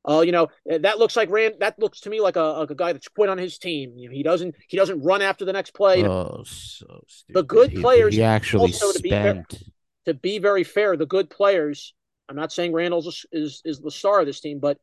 [0.04, 1.54] oh, you know eh, that looks like Rand.
[1.60, 3.92] That looks to me like a, like a guy that's quit on his team.
[3.96, 6.04] You know, he doesn't he doesn't run after the next play.
[6.04, 7.34] Oh, so stupid.
[7.34, 9.62] The good He- players He actually also, to be fair- spent.
[10.06, 11.94] to be very fair, the good players.
[12.28, 14.78] I'm not saying Randle's is is the star of this team, but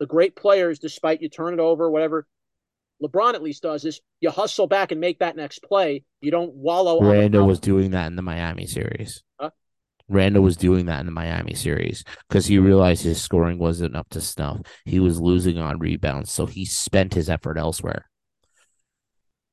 [0.00, 2.26] the great players, despite you turn it over, whatever.
[3.02, 6.04] LeBron at least does is you hustle back and make that next play.
[6.20, 7.02] You don't wallow.
[7.02, 9.22] Randle was doing that in the Miami series.
[9.40, 9.50] Huh?
[10.08, 14.08] Randle was doing that in the Miami series because he realized his scoring wasn't up
[14.10, 14.60] to snuff.
[14.84, 18.06] He was losing on rebounds, so he spent his effort elsewhere.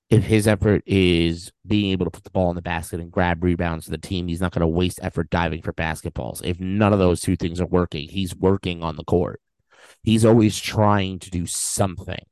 [0.10, 3.44] If his effort is being able to put the ball in the basket and grab
[3.44, 6.44] rebounds for the team, he's not going to waste effort diving for basketballs.
[6.44, 9.40] If none of those two things are working, he's working on the court.
[10.02, 12.26] He's always trying to do something.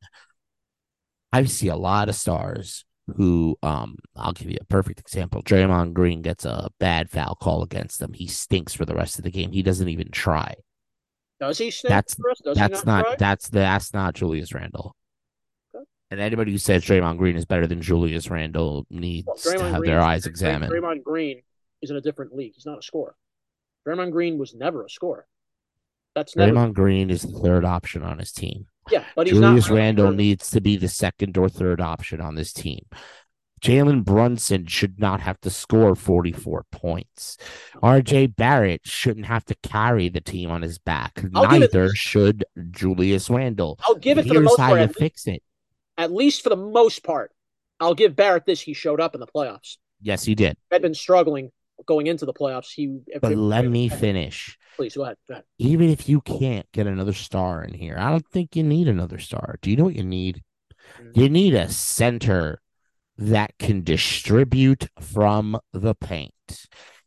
[1.32, 2.84] I see a lot of stars
[3.16, 5.44] who um I'll give you a perfect example.
[5.44, 8.14] Draymond Green gets a bad foul call against them.
[8.14, 9.52] He stinks for the rest of the game.
[9.52, 10.56] He doesn't even try.
[11.40, 12.16] Does he That's-?
[12.44, 14.96] Does that's he not, not, that's that's not Julius Randle.
[16.10, 19.80] And anybody who says Draymond Green is better than Julius Randle needs Well, to have
[19.80, 20.72] Green- their eyes examined.
[20.72, 21.42] Draymond Green
[21.82, 22.54] is in a different league.
[22.56, 23.16] He's not a scorer.
[23.86, 25.28] Draymond Green was never a scorer.
[26.16, 26.52] That's never.
[26.54, 28.68] Draymond Green is the third option on his team.
[28.90, 29.76] yeah, but he's Julius not.
[29.76, 32.86] Randle needs to be the second or third option on this team.
[33.62, 37.38] Jalen Brunson should not have to score 44 points.
[37.82, 41.20] RJ Barrett shouldn't have to carry the team on his back.
[41.36, 43.80] I'll give it Neither should Julius Randle.
[43.84, 44.82] I'll give it for the Here's most how part.
[44.82, 45.42] you fix it.
[45.98, 47.32] At least for the most part,
[47.80, 48.62] I'll give Barrett this.
[48.62, 49.78] He showed up in the playoffs.
[50.02, 50.58] Yes, he did.
[50.72, 51.52] Had been struggling
[51.86, 52.72] going into the playoffs.
[52.74, 53.00] He.
[53.22, 54.58] But let me finish.
[54.76, 55.18] Please go ahead.
[55.28, 55.46] Go ahead.
[55.58, 59.20] Even if you can't get another star in here, I don't think you need another
[59.20, 59.58] star.
[59.62, 60.44] Do you know what you need?
[61.02, 61.18] Mm.
[61.18, 62.62] You need a center
[63.18, 66.34] that can distribute from the paint.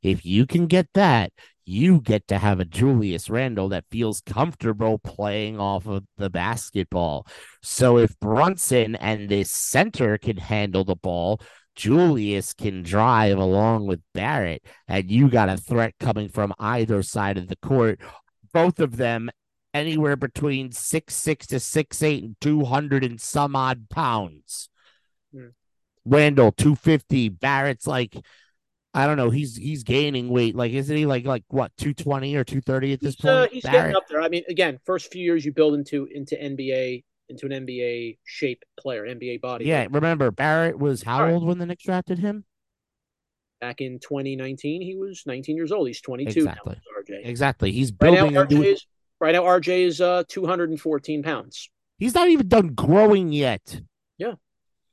[0.03, 1.33] If you can get that,
[1.70, 7.26] you get to have a Julius Randle that feels comfortable playing off of the basketball.
[7.62, 11.40] So if Brunson and this center can handle the ball,
[11.76, 17.38] Julius can drive along with Barrett, and you got a threat coming from either side
[17.38, 18.00] of the court.
[18.52, 19.30] Both of them
[19.72, 24.68] anywhere between six six to six eight and two hundred and some odd pounds.
[25.33, 25.50] Hmm.
[26.04, 27.28] Randle two fifty.
[27.28, 28.16] Barrett's like,
[28.92, 29.31] I don't know.
[29.31, 30.55] He's he's gaining weight.
[30.57, 33.40] Like, isn't he like like what two twenty or two thirty at this He's, uh,
[33.42, 33.53] point?
[33.53, 33.79] he's Barrett?
[33.79, 34.20] getting up there.
[34.20, 38.64] I mean, again, first few years you build into into NBA into an NBA shape
[38.79, 39.64] player, NBA body.
[39.66, 41.33] Yeah, remember Barrett was how right.
[41.33, 42.44] old when the Knicks drafted him?
[43.61, 45.87] Back in 2019, he was 19 years old.
[45.87, 46.74] He's 22 Exactly.
[46.74, 47.14] now.
[47.14, 47.26] RJ.
[47.29, 47.70] Exactly.
[47.72, 48.87] He's Right now, building RJ is
[49.20, 49.42] right now.
[49.42, 51.70] RJ is uh 214 pounds.
[51.98, 53.83] He's not even done growing yet.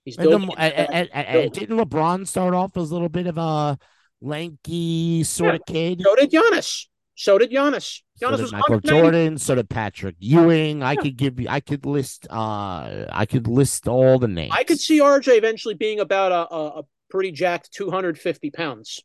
[0.07, 3.77] He's And, and, didn't LeBron start off as a little bit of a
[4.21, 6.01] lanky sort of kid?
[6.01, 6.85] So did Giannis.
[7.15, 8.03] So did Giannis.
[8.15, 10.81] So did was Michael Jordan, so did Patrick Ewing.
[10.81, 11.01] I Yeah.
[11.01, 14.53] could give you I could list uh I could list all the names.
[14.55, 19.01] I could see RJ eventually being about a, a, a pretty jacked 250 pounds.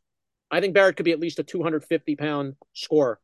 [0.49, 3.19] I think Barrett could be at least a 250 pound scorer.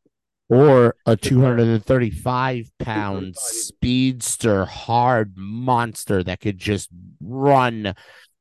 [0.50, 6.88] Or a 235 pound speedster hard monster that could just
[7.20, 7.94] run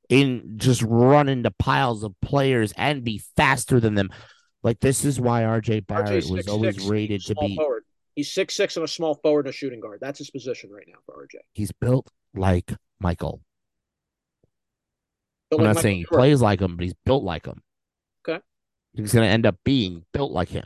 [0.10, 4.10] in just run into piles of players and be faster than them
[4.64, 7.84] like this is why rj barrett RJ's was 6'6", always he's rated to be forward.
[8.16, 10.00] He's six six and a small forward and a shooting guard.
[10.02, 11.40] That's his position right now for RJ.
[11.54, 13.42] he's built like michael
[15.52, 17.46] But i'm like not Michael saying he Jordan, plays like him but he's built like
[17.46, 17.62] him
[18.28, 18.44] Okay.
[18.94, 20.66] he's going to end up being built like him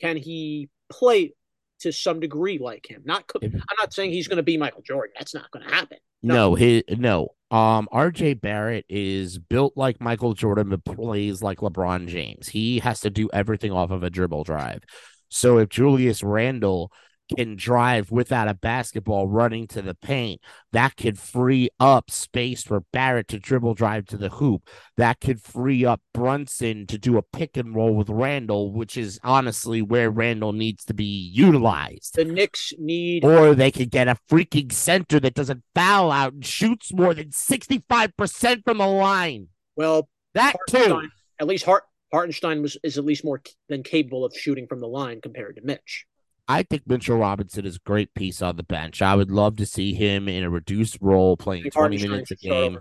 [0.00, 1.34] can he play
[1.80, 3.02] to some degree like him?
[3.04, 3.24] Not.
[3.42, 5.14] I'm not saying he's going to be Michael Jordan.
[5.18, 5.98] That's not going to happen.
[6.22, 6.34] No.
[6.34, 7.28] No, his no.
[7.50, 12.48] Um, RJ Barrett is built like Michael Jordan, but plays like LeBron James.
[12.48, 14.82] He has to do everything off of a dribble drive.
[15.30, 16.92] So if Julius Randle
[17.36, 20.40] can drive without a basketball running to the paint.
[20.72, 24.68] That could free up space for Barrett to dribble drive to the hoop.
[24.96, 29.18] That could free up Brunson to do a pick and roll with Randle, which is
[29.22, 32.14] honestly where Randle needs to be utilized.
[32.14, 33.24] The Knicks need.
[33.24, 37.30] Or they could get a freaking center that doesn't foul out and shoots more than
[37.30, 39.48] 65% from the line.
[39.76, 41.02] Well, that too.
[41.40, 44.88] At least Hart, Hartenstein was is at least more than capable of shooting from the
[44.88, 46.06] line compared to Mitch.
[46.50, 49.02] I think Mitchell Robinson is a great piece on the bench.
[49.02, 52.78] I would love to see him in a reduced role playing 20 minutes a game.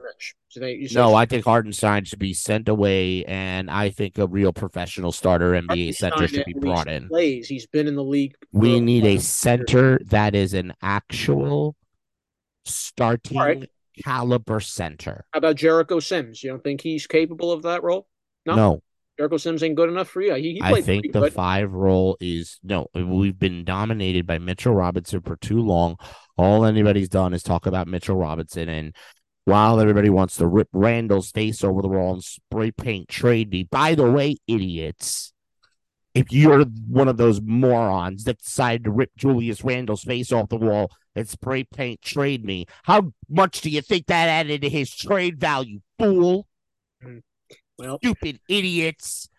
[0.48, 4.26] So they, no, I think Harden Hartenstein should be sent away, and I think a
[4.26, 7.10] real professional starter NBA center should be brought in.
[7.10, 7.50] Plays.
[7.50, 8.36] He's been in the league.
[8.54, 11.76] We need a center that is an actual
[12.64, 13.70] starting right.
[14.02, 15.26] caliber center.
[15.34, 16.42] How about Jericho Sims?
[16.42, 18.08] You don't think he's capable of that role?
[18.46, 18.56] No.
[18.56, 18.82] No.
[19.18, 20.36] Jericho Sims ain't good enough for you.
[20.36, 21.34] He, he I think the good.
[21.34, 22.88] five role is no.
[22.94, 25.98] We've been dominated by Mitchell Robinson for too long.
[26.38, 28.96] All anybody's done is talk about Mitchell Robinson, and
[29.46, 33.64] while everybody wants to rip Randle's face over the wall and spray paint trade me,
[33.64, 35.34] by the way, idiots,
[36.14, 40.58] if you're one of those morons that decide to rip Julius Randle's face off the
[40.58, 44.94] wall and spray paint trade me, how much do you think that added to his
[44.94, 46.46] trade value, fool?
[47.04, 47.22] Mm.
[47.78, 49.30] Well, stupid idiots.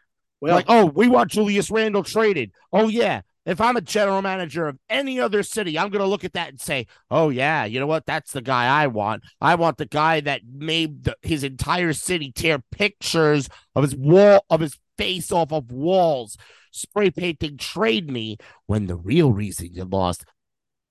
[0.41, 2.53] Well, like, oh, we want Julius Randle traded.
[2.73, 3.23] Oh, yeah.
[3.45, 6.51] If I'm a general manager of any other city, I'm going to look at that
[6.51, 8.05] and say, oh, yeah, you know what?
[8.05, 9.23] That's the guy I want.
[9.41, 14.45] I want the guy that made the, his entire city tear pictures of his wall,
[14.51, 16.37] of his face off of walls,
[16.73, 18.37] spray painting trade me
[18.67, 20.27] when the real reason you lost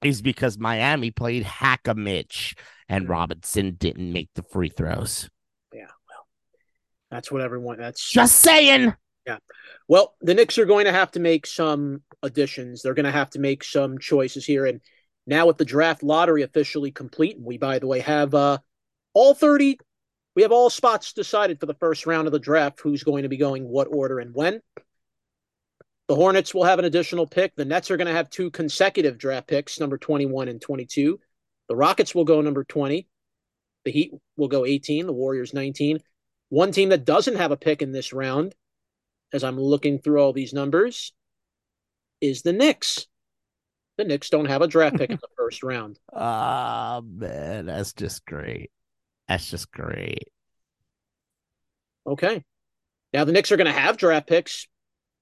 [0.02, 2.56] is because Miami played hack a Mitch
[2.90, 5.30] and Robinson didn't make the free throws.
[7.12, 7.78] That's what everyone.
[7.78, 8.94] That's just saying.
[9.26, 9.38] Yeah.
[9.88, 12.82] Well, the Knicks are going to have to make some additions.
[12.82, 14.66] They're going to have to make some choices here.
[14.66, 14.82] And
[15.26, 18.60] now with the draft lottery officially complete, we by the way have uh,
[19.14, 19.80] all thirty.
[20.36, 22.80] We have all spots decided for the first round of the draft.
[22.82, 24.62] Who's going to be going what order and when?
[26.08, 27.56] The Hornets will have an additional pick.
[27.56, 31.20] The Nets are going to have two consecutive draft picks, number 21 and 22.
[31.68, 33.08] The Rockets will go number 20.
[33.84, 35.06] The Heat will go 18.
[35.06, 36.00] The Warriors 19.
[36.50, 38.56] One team that doesn't have a pick in this round,
[39.34, 41.14] as I'm looking through all these numbers,
[42.22, 43.08] is the Knicks.
[43.98, 46.00] The Knicks don't have a draft pick in the first round.
[46.14, 48.72] Ah, oh, man, that's just great.
[49.28, 50.30] That's just great.
[52.06, 52.44] Okay.
[53.14, 54.68] Now the Knicks are going to have draft picks,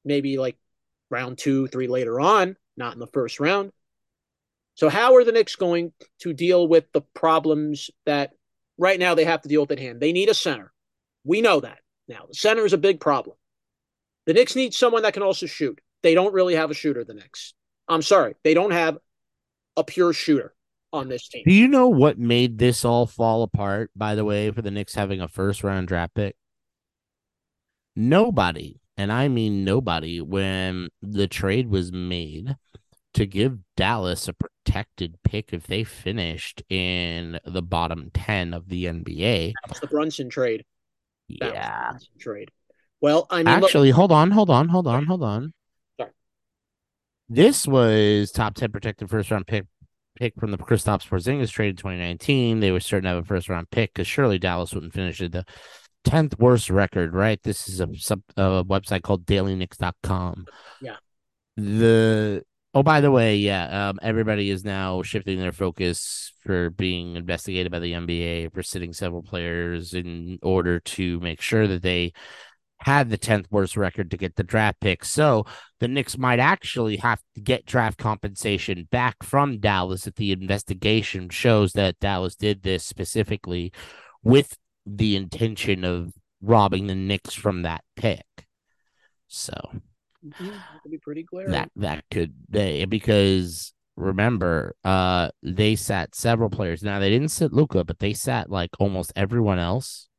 [0.03, 0.57] maybe like
[1.09, 3.71] round two, three later on, not in the first round.
[4.75, 8.33] So, how are the Knicks going to deal with the problems that
[8.77, 10.01] right now they have to deal with at hand?
[10.01, 10.73] They need a center.
[11.25, 12.25] We know that now.
[12.27, 13.35] The center is a big problem.
[14.25, 15.81] The Knicks need someone that can also shoot.
[16.03, 17.53] They don't really have a shooter, the Knicks.
[17.87, 18.35] I'm sorry.
[18.43, 18.97] They don't have
[19.75, 20.53] a pure shooter
[20.93, 21.43] on this team.
[21.45, 24.95] Do you know what made this all fall apart, by the way, for the Knicks
[24.95, 26.35] having a first round draft pick?
[27.95, 32.55] Nobody, and I mean nobody, when the trade was made
[33.13, 38.85] to give Dallas a protected pick if they finished in the bottom 10 of the
[38.85, 39.53] NBA.
[39.65, 40.65] That's the Brunson trade.
[41.27, 41.93] Yeah.
[42.19, 42.49] Trade.
[43.01, 45.53] Well, I mean, actually, look- hold on, hold on, hold on, hold on.
[45.99, 46.11] Sorry.
[47.29, 49.65] This was top ten protected first round pick
[50.15, 52.61] pick from the Kristaps Porzingis trade in 2019.
[52.61, 55.31] They were certain to have a first round pick because surely Dallas wouldn't finish at
[55.33, 55.45] the
[56.05, 57.41] tenth worst record, right?
[57.43, 60.45] This is a sub a website called DailyKnicks.com.
[60.81, 60.95] Yeah.
[61.57, 62.43] The
[62.75, 67.71] Oh, by the way, yeah, um, everybody is now shifting their focus for being investigated
[67.71, 72.11] by the NBA for sitting several players in order to make sure that they
[72.81, 75.05] had the 10th worst record to get the draft pick.
[75.05, 75.45] So
[75.79, 81.29] the Knicks might actually have to get draft compensation back from Dallas if the investigation
[81.29, 83.71] shows that Dallas did this specifically
[84.21, 86.11] with the intention of
[86.41, 88.25] robbing the Knicks from that pick.
[89.29, 89.53] So
[90.89, 91.51] be pretty glaring.
[91.51, 96.83] That that could they because remember, uh, they sat several players.
[96.83, 100.09] Now they didn't sit Luka, but they sat like almost everyone else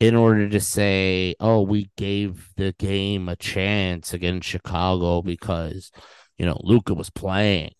[0.00, 5.90] in order to say, "Oh, we gave the game a chance against Chicago because
[6.38, 7.72] you know Luka was playing."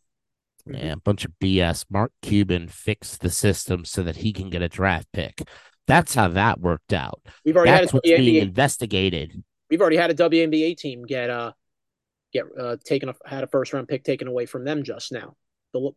[0.69, 0.79] Mm-hmm.
[0.79, 1.87] Yeah, a bunch of BS.
[1.91, 5.43] Mark Cuban fixed the system so that he can get a draft pick.
[5.87, 7.21] That's how that worked out.
[7.45, 11.53] We've already That's had what's being investigated we've already had a WNBA team get uh
[12.33, 15.37] get uh taken a, had a first round pick taken away from them just now.
[15.73, 15.91] The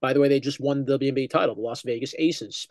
[0.00, 2.66] by the way, they just won the WNBA title, the Las Vegas Aces,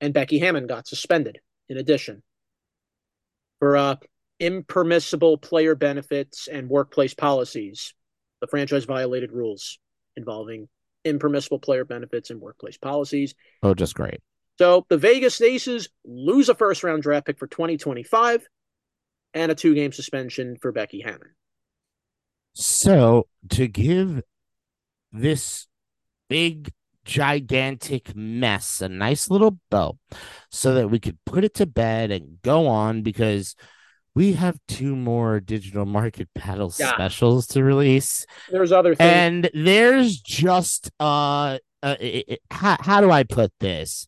[0.00, 1.40] and Becky Hammon got suspended.
[1.68, 2.22] In addition,
[3.58, 3.96] for uh
[4.40, 7.94] impermissible player benefits and workplace policies,
[8.40, 9.78] the franchise violated rules.
[10.16, 10.68] involving
[11.04, 13.34] impermissible player benefits and workplace policies.
[13.62, 14.20] Oh, just great.
[14.58, 18.46] So the Vegas Aces lose a first round draft pick for 2025
[19.34, 21.34] and a two game suspension for Becky Hammon.
[22.54, 24.22] So to give
[25.12, 25.66] this
[26.28, 26.70] big
[27.04, 29.98] gigantic mess a nice little bow
[30.50, 33.54] so that we could put it to bed and go on because
[34.14, 36.92] we have two more digital market battle yeah.
[36.92, 38.26] specials to release.
[38.50, 39.10] There's other things.
[39.10, 44.06] And there's just uh, uh it, it, how, how do I put this?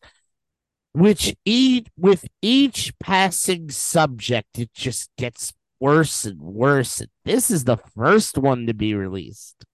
[0.93, 7.01] Which each with each passing subject, it just gets worse and worse.
[7.25, 9.65] This is the first one to be released.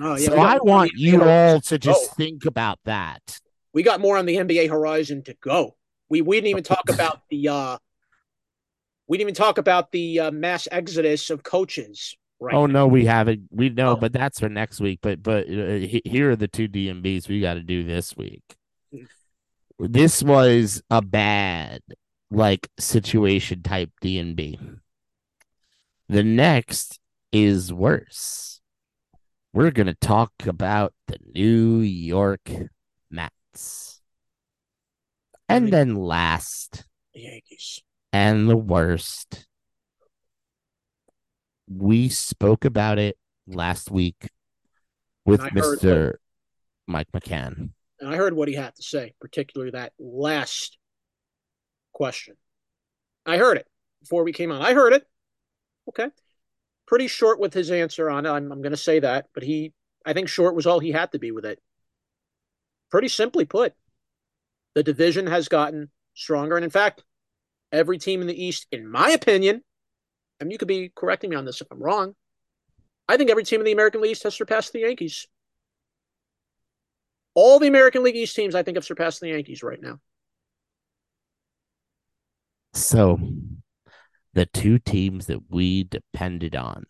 [0.00, 2.14] Oh, yeah, so I want you all to just go.
[2.16, 3.40] think about that.
[3.72, 5.76] We got more on the NBA horizon to go.
[6.08, 7.78] We we didn't even talk about the uh
[9.06, 12.16] we didn't even talk about the uh, mass exodus of coaches.
[12.40, 12.54] Right.
[12.54, 12.80] Oh now.
[12.80, 13.48] no, we haven't.
[13.50, 13.96] We know, oh.
[13.96, 14.98] but that's for next week.
[15.00, 18.42] But but uh, here are the two DMBs we got to do this week.
[19.78, 21.80] This was a bad
[22.30, 24.78] like situation type DMB.
[26.08, 26.98] The next
[27.32, 28.60] is worse.
[29.52, 32.50] We're gonna talk about the New York
[33.10, 34.00] Mets,
[35.48, 39.46] and then last, the Yankees and the worst.
[41.68, 44.30] We spoke about it last week
[45.24, 46.14] with Mr.
[46.86, 47.70] Mike McCann.
[48.00, 50.76] And I heard what he had to say, particularly that last
[51.92, 52.36] question.
[53.24, 53.66] I heard it
[54.02, 54.62] before we came on.
[54.62, 55.06] I heard it.
[55.88, 56.08] Okay.
[56.86, 58.30] Pretty short with his answer on it.
[58.30, 59.72] I'm, I'm going to say that, but he,
[60.04, 61.60] I think short was all he had to be with it.
[62.90, 63.74] Pretty simply put,
[64.74, 66.56] the division has gotten stronger.
[66.56, 67.02] And in fact,
[67.72, 69.62] every team in the East, in my opinion,
[70.38, 72.14] and you could be correcting me on this if I'm wrong,
[73.08, 75.26] I think every team in the American League East has surpassed the Yankees.
[77.36, 80.00] All the American League East teams, I think, have surpassed the Yankees right now.
[82.72, 83.20] So,
[84.34, 86.86] the two teams that we depended on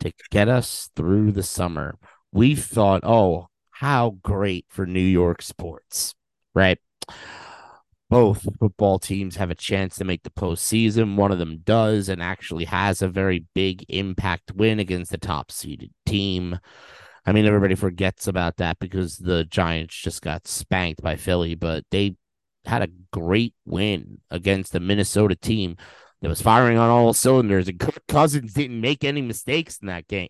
[0.00, 1.98] to get us through the summer,
[2.32, 6.14] we thought, oh, how great for New York sports,
[6.54, 6.78] right?
[8.14, 11.16] both football teams have a chance to make the postseason.
[11.16, 15.50] One of them does and actually has a very big impact win against the top
[15.50, 16.60] seeded team.
[17.26, 21.84] I mean, everybody forgets about that because the Giants just got spanked by Philly, but
[21.90, 22.16] they
[22.66, 25.76] had a great win against the Minnesota team
[26.20, 30.08] that was firing on all cylinders, and Kirk Cousins didn't make any mistakes in that
[30.08, 30.28] game.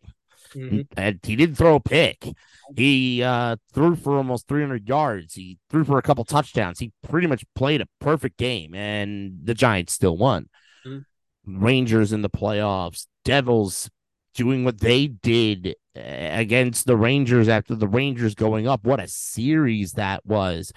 [0.54, 0.82] Mm-hmm.
[0.96, 2.28] And he didn't throw a pick.
[2.76, 5.34] He uh, threw for almost 300 yards.
[5.34, 6.78] He threw for a couple touchdowns.
[6.78, 10.48] He pretty much played a perfect game, and the Giants still won.
[10.86, 11.64] Mm-hmm.
[11.64, 13.90] Rangers in the playoffs, Devils
[14.34, 18.84] doing what they did against the Rangers after the Rangers going up.
[18.84, 20.72] What a series that was.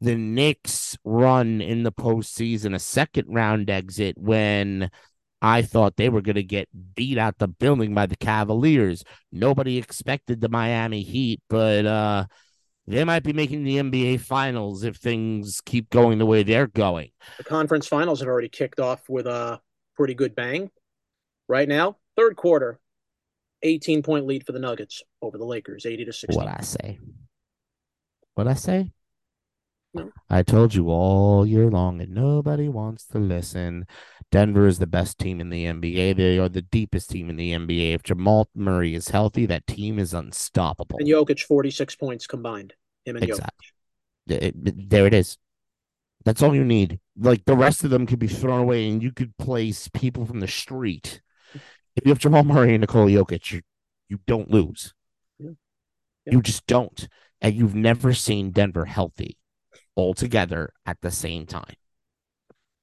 [0.00, 4.90] The Knicks run in the postseason, a second round exit when
[5.40, 9.04] I thought they were going to get beat out the building by the Cavaliers.
[9.32, 12.26] Nobody expected the Miami Heat, but uh,
[12.86, 17.10] they might be making the NBA Finals if things keep going the way they're going.
[17.38, 19.60] The conference finals have already kicked off with a
[19.96, 20.70] pretty good bang.
[21.48, 22.80] Right now, third quarter,
[23.66, 26.36] 18 point lead for the Nuggets over the Lakers, 80 to 60.
[26.36, 26.98] What I say?
[28.34, 28.92] What I say?
[30.28, 33.86] I told you all year long, and nobody wants to listen.
[34.30, 36.16] Denver is the best team in the NBA.
[36.16, 37.94] They are the deepest team in the NBA.
[37.94, 40.98] If Jamal Murray is healthy, that team is unstoppable.
[40.98, 42.74] And Jokic, 46 points combined.
[43.04, 43.68] Him and exactly.
[44.28, 44.42] Jokic.
[44.42, 45.38] It, it, there it is.
[46.24, 46.98] That's all you need.
[47.16, 50.40] Like the rest of them could be thrown away, and you could place people from
[50.40, 51.22] the street.
[51.96, 53.62] If you have Jamal Murray and Nikola Jokic, you,
[54.08, 54.94] you don't lose.
[55.38, 55.50] Yeah.
[56.26, 56.34] Yeah.
[56.34, 57.08] You just don't.
[57.40, 59.38] And you've never seen Denver healthy
[59.94, 61.74] all together at the same time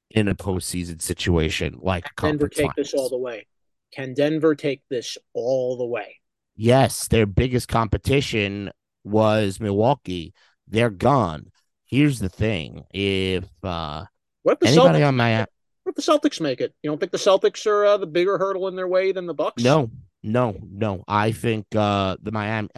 [0.09, 2.75] in a postseason situation like Denver take finals.
[2.75, 3.47] this all the way?
[3.91, 6.19] Can Denver take this all the way?
[6.55, 8.71] Yes, their biggest competition
[9.03, 10.33] was Milwaukee.
[10.67, 11.51] They're gone.
[11.85, 14.05] Here's the thing: if uh,
[14.43, 15.49] what if the anybody Celtics, on my what
[15.95, 16.73] if the Celtics make it?
[16.81, 19.33] You don't think the Celtics are uh, the bigger hurdle in their way than the
[19.33, 19.63] Bucks?
[19.63, 19.91] No,
[20.21, 21.03] no, no.
[21.07, 22.69] I think uh, the Miami,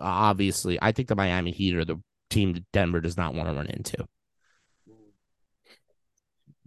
[0.00, 2.00] obviously, I think the Miami Heat are the
[2.30, 4.06] team that Denver does not want to run into.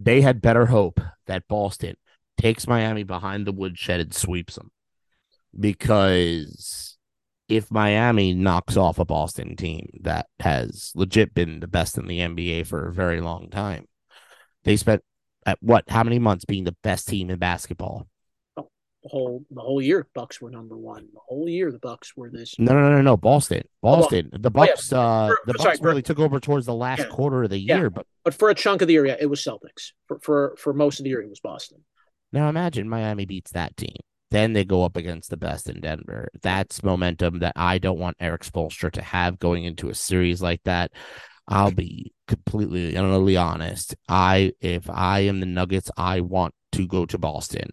[0.00, 1.96] They had better hope that Boston
[2.36, 4.70] takes Miami behind the woodshed and sweeps them.
[5.58, 6.98] Because
[7.48, 12.20] if Miami knocks off a Boston team that has legit been the best in the
[12.20, 13.86] NBA for a very long time,
[14.64, 15.02] they spent
[15.48, 18.06] at what how many months being the best team in basketball?
[18.56, 18.68] Oh,
[19.02, 21.08] the whole the whole year Bucks were number one.
[21.14, 22.54] The whole year the Bucks were this.
[22.58, 23.16] No, no, no, no, no.
[23.16, 24.28] Boston, Boston.
[24.32, 24.66] The Oh, yeah.
[24.72, 24.92] Bucks.
[24.92, 27.06] Uh, For- the for- sorry, Bucks for- really took over towards the last Yeah.
[27.06, 27.78] quarter of the Yeah.
[27.78, 27.90] year.
[27.90, 29.92] But But for a chunk of the year, yeah, it was Celtics.
[30.06, 31.84] For for for most of the year, it was Boston.
[32.32, 33.96] now imagine Miami beats that team.
[34.30, 36.28] Then they go up against the best in Denver.
[36.42, 40.60] That's momentum that I don't want Erik Spoelstra to have going into a series like
[40.64, 40.92] that.
[41.48, 43.96] I'll be completely utterly honest.
[44.08, 47.70] I if I am the Nuggets, I want to go to Boston.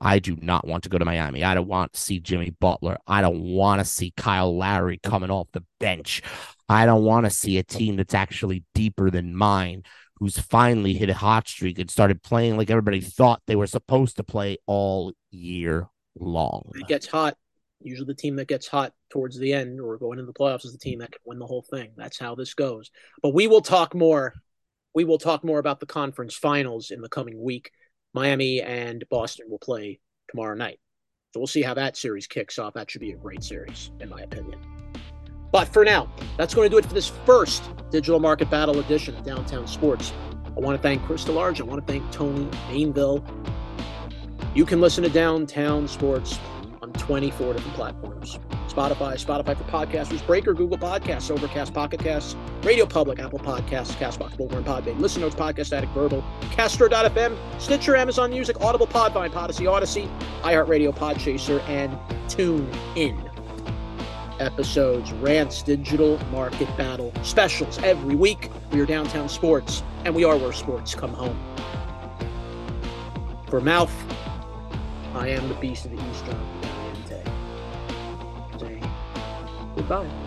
[0.00, 1.42] I do not want to go to Miami.
[1.42, 2.98] I don't want to see Jimmy Butler.
[3.06, 6.20] I don't want to see Kyle Lowry coming off the bench.
[6.68, 9.82] I don't want to see a team that's actually deeper than mine,
[10.16, 14.16] who's finally hit a hot streak and started playing like everybody thought they were supposed
[14.16, 16.70] to play all year long.
[16.74, 17.38] It gets hot.
[17.84, 20.72] Usually, the team that gets hot towards the end or going into the playoffs is
[20.72, 21.90] the team that can win the whole thing.
[21.96, 22.90] That's how this goes.
[23.22, 24.32] But we will talk more.
[24.94, 27.70] We will talk more about the conference finals in the coming week.
[28.14, 30.80] Miami and Boston will play tomorrow night.
[31.32, 32.74] So we'll see how that series kicks off.
[32.74, 34.58] That should be a great series, in my opinion.
[35.52, 39.14] But for now, that's going to do it for this first Digital Market Battle edition
[39.16, 40.12] of Downtown Sports.
[40.46, 41.60] I want to thank Chris DeLarge.
[41.60, 43.22] I want to thank Tony Mainville.
[44.54, 46.38] You can listen to Downtown Sports
[46.98, 48.38] 24 different platforms
[48.74, 52.34] Spotify, Spotify for podcasters, Breaker, Google Podcasts, Overcast, Pocket Casts,
[52.64, 58.30] Radio Public, Apple Podcasts, Castbox, Bullhorn, Podbay, Listen Notes, Podcast Addict, Verbal, Castro.fm, Stitcher, Amazon
[58.30, 60.08] Music, Audible, Podvine, Podyssey, Odyssey,
[60.42, 61.96] iHeartRadio, Podchaser, and
[62.28, 63.30] Tune In.
[64.40, 68.50] Episodes, rants, digital market battle, specials every week.
[68.72, 71.38] We are Downtown Sports, and we are where sports come home.
[73.46, 73.94] For Mouth,
[75.14, 76.24] I am the beast of the East,
[79.76, 80.23] goodbye.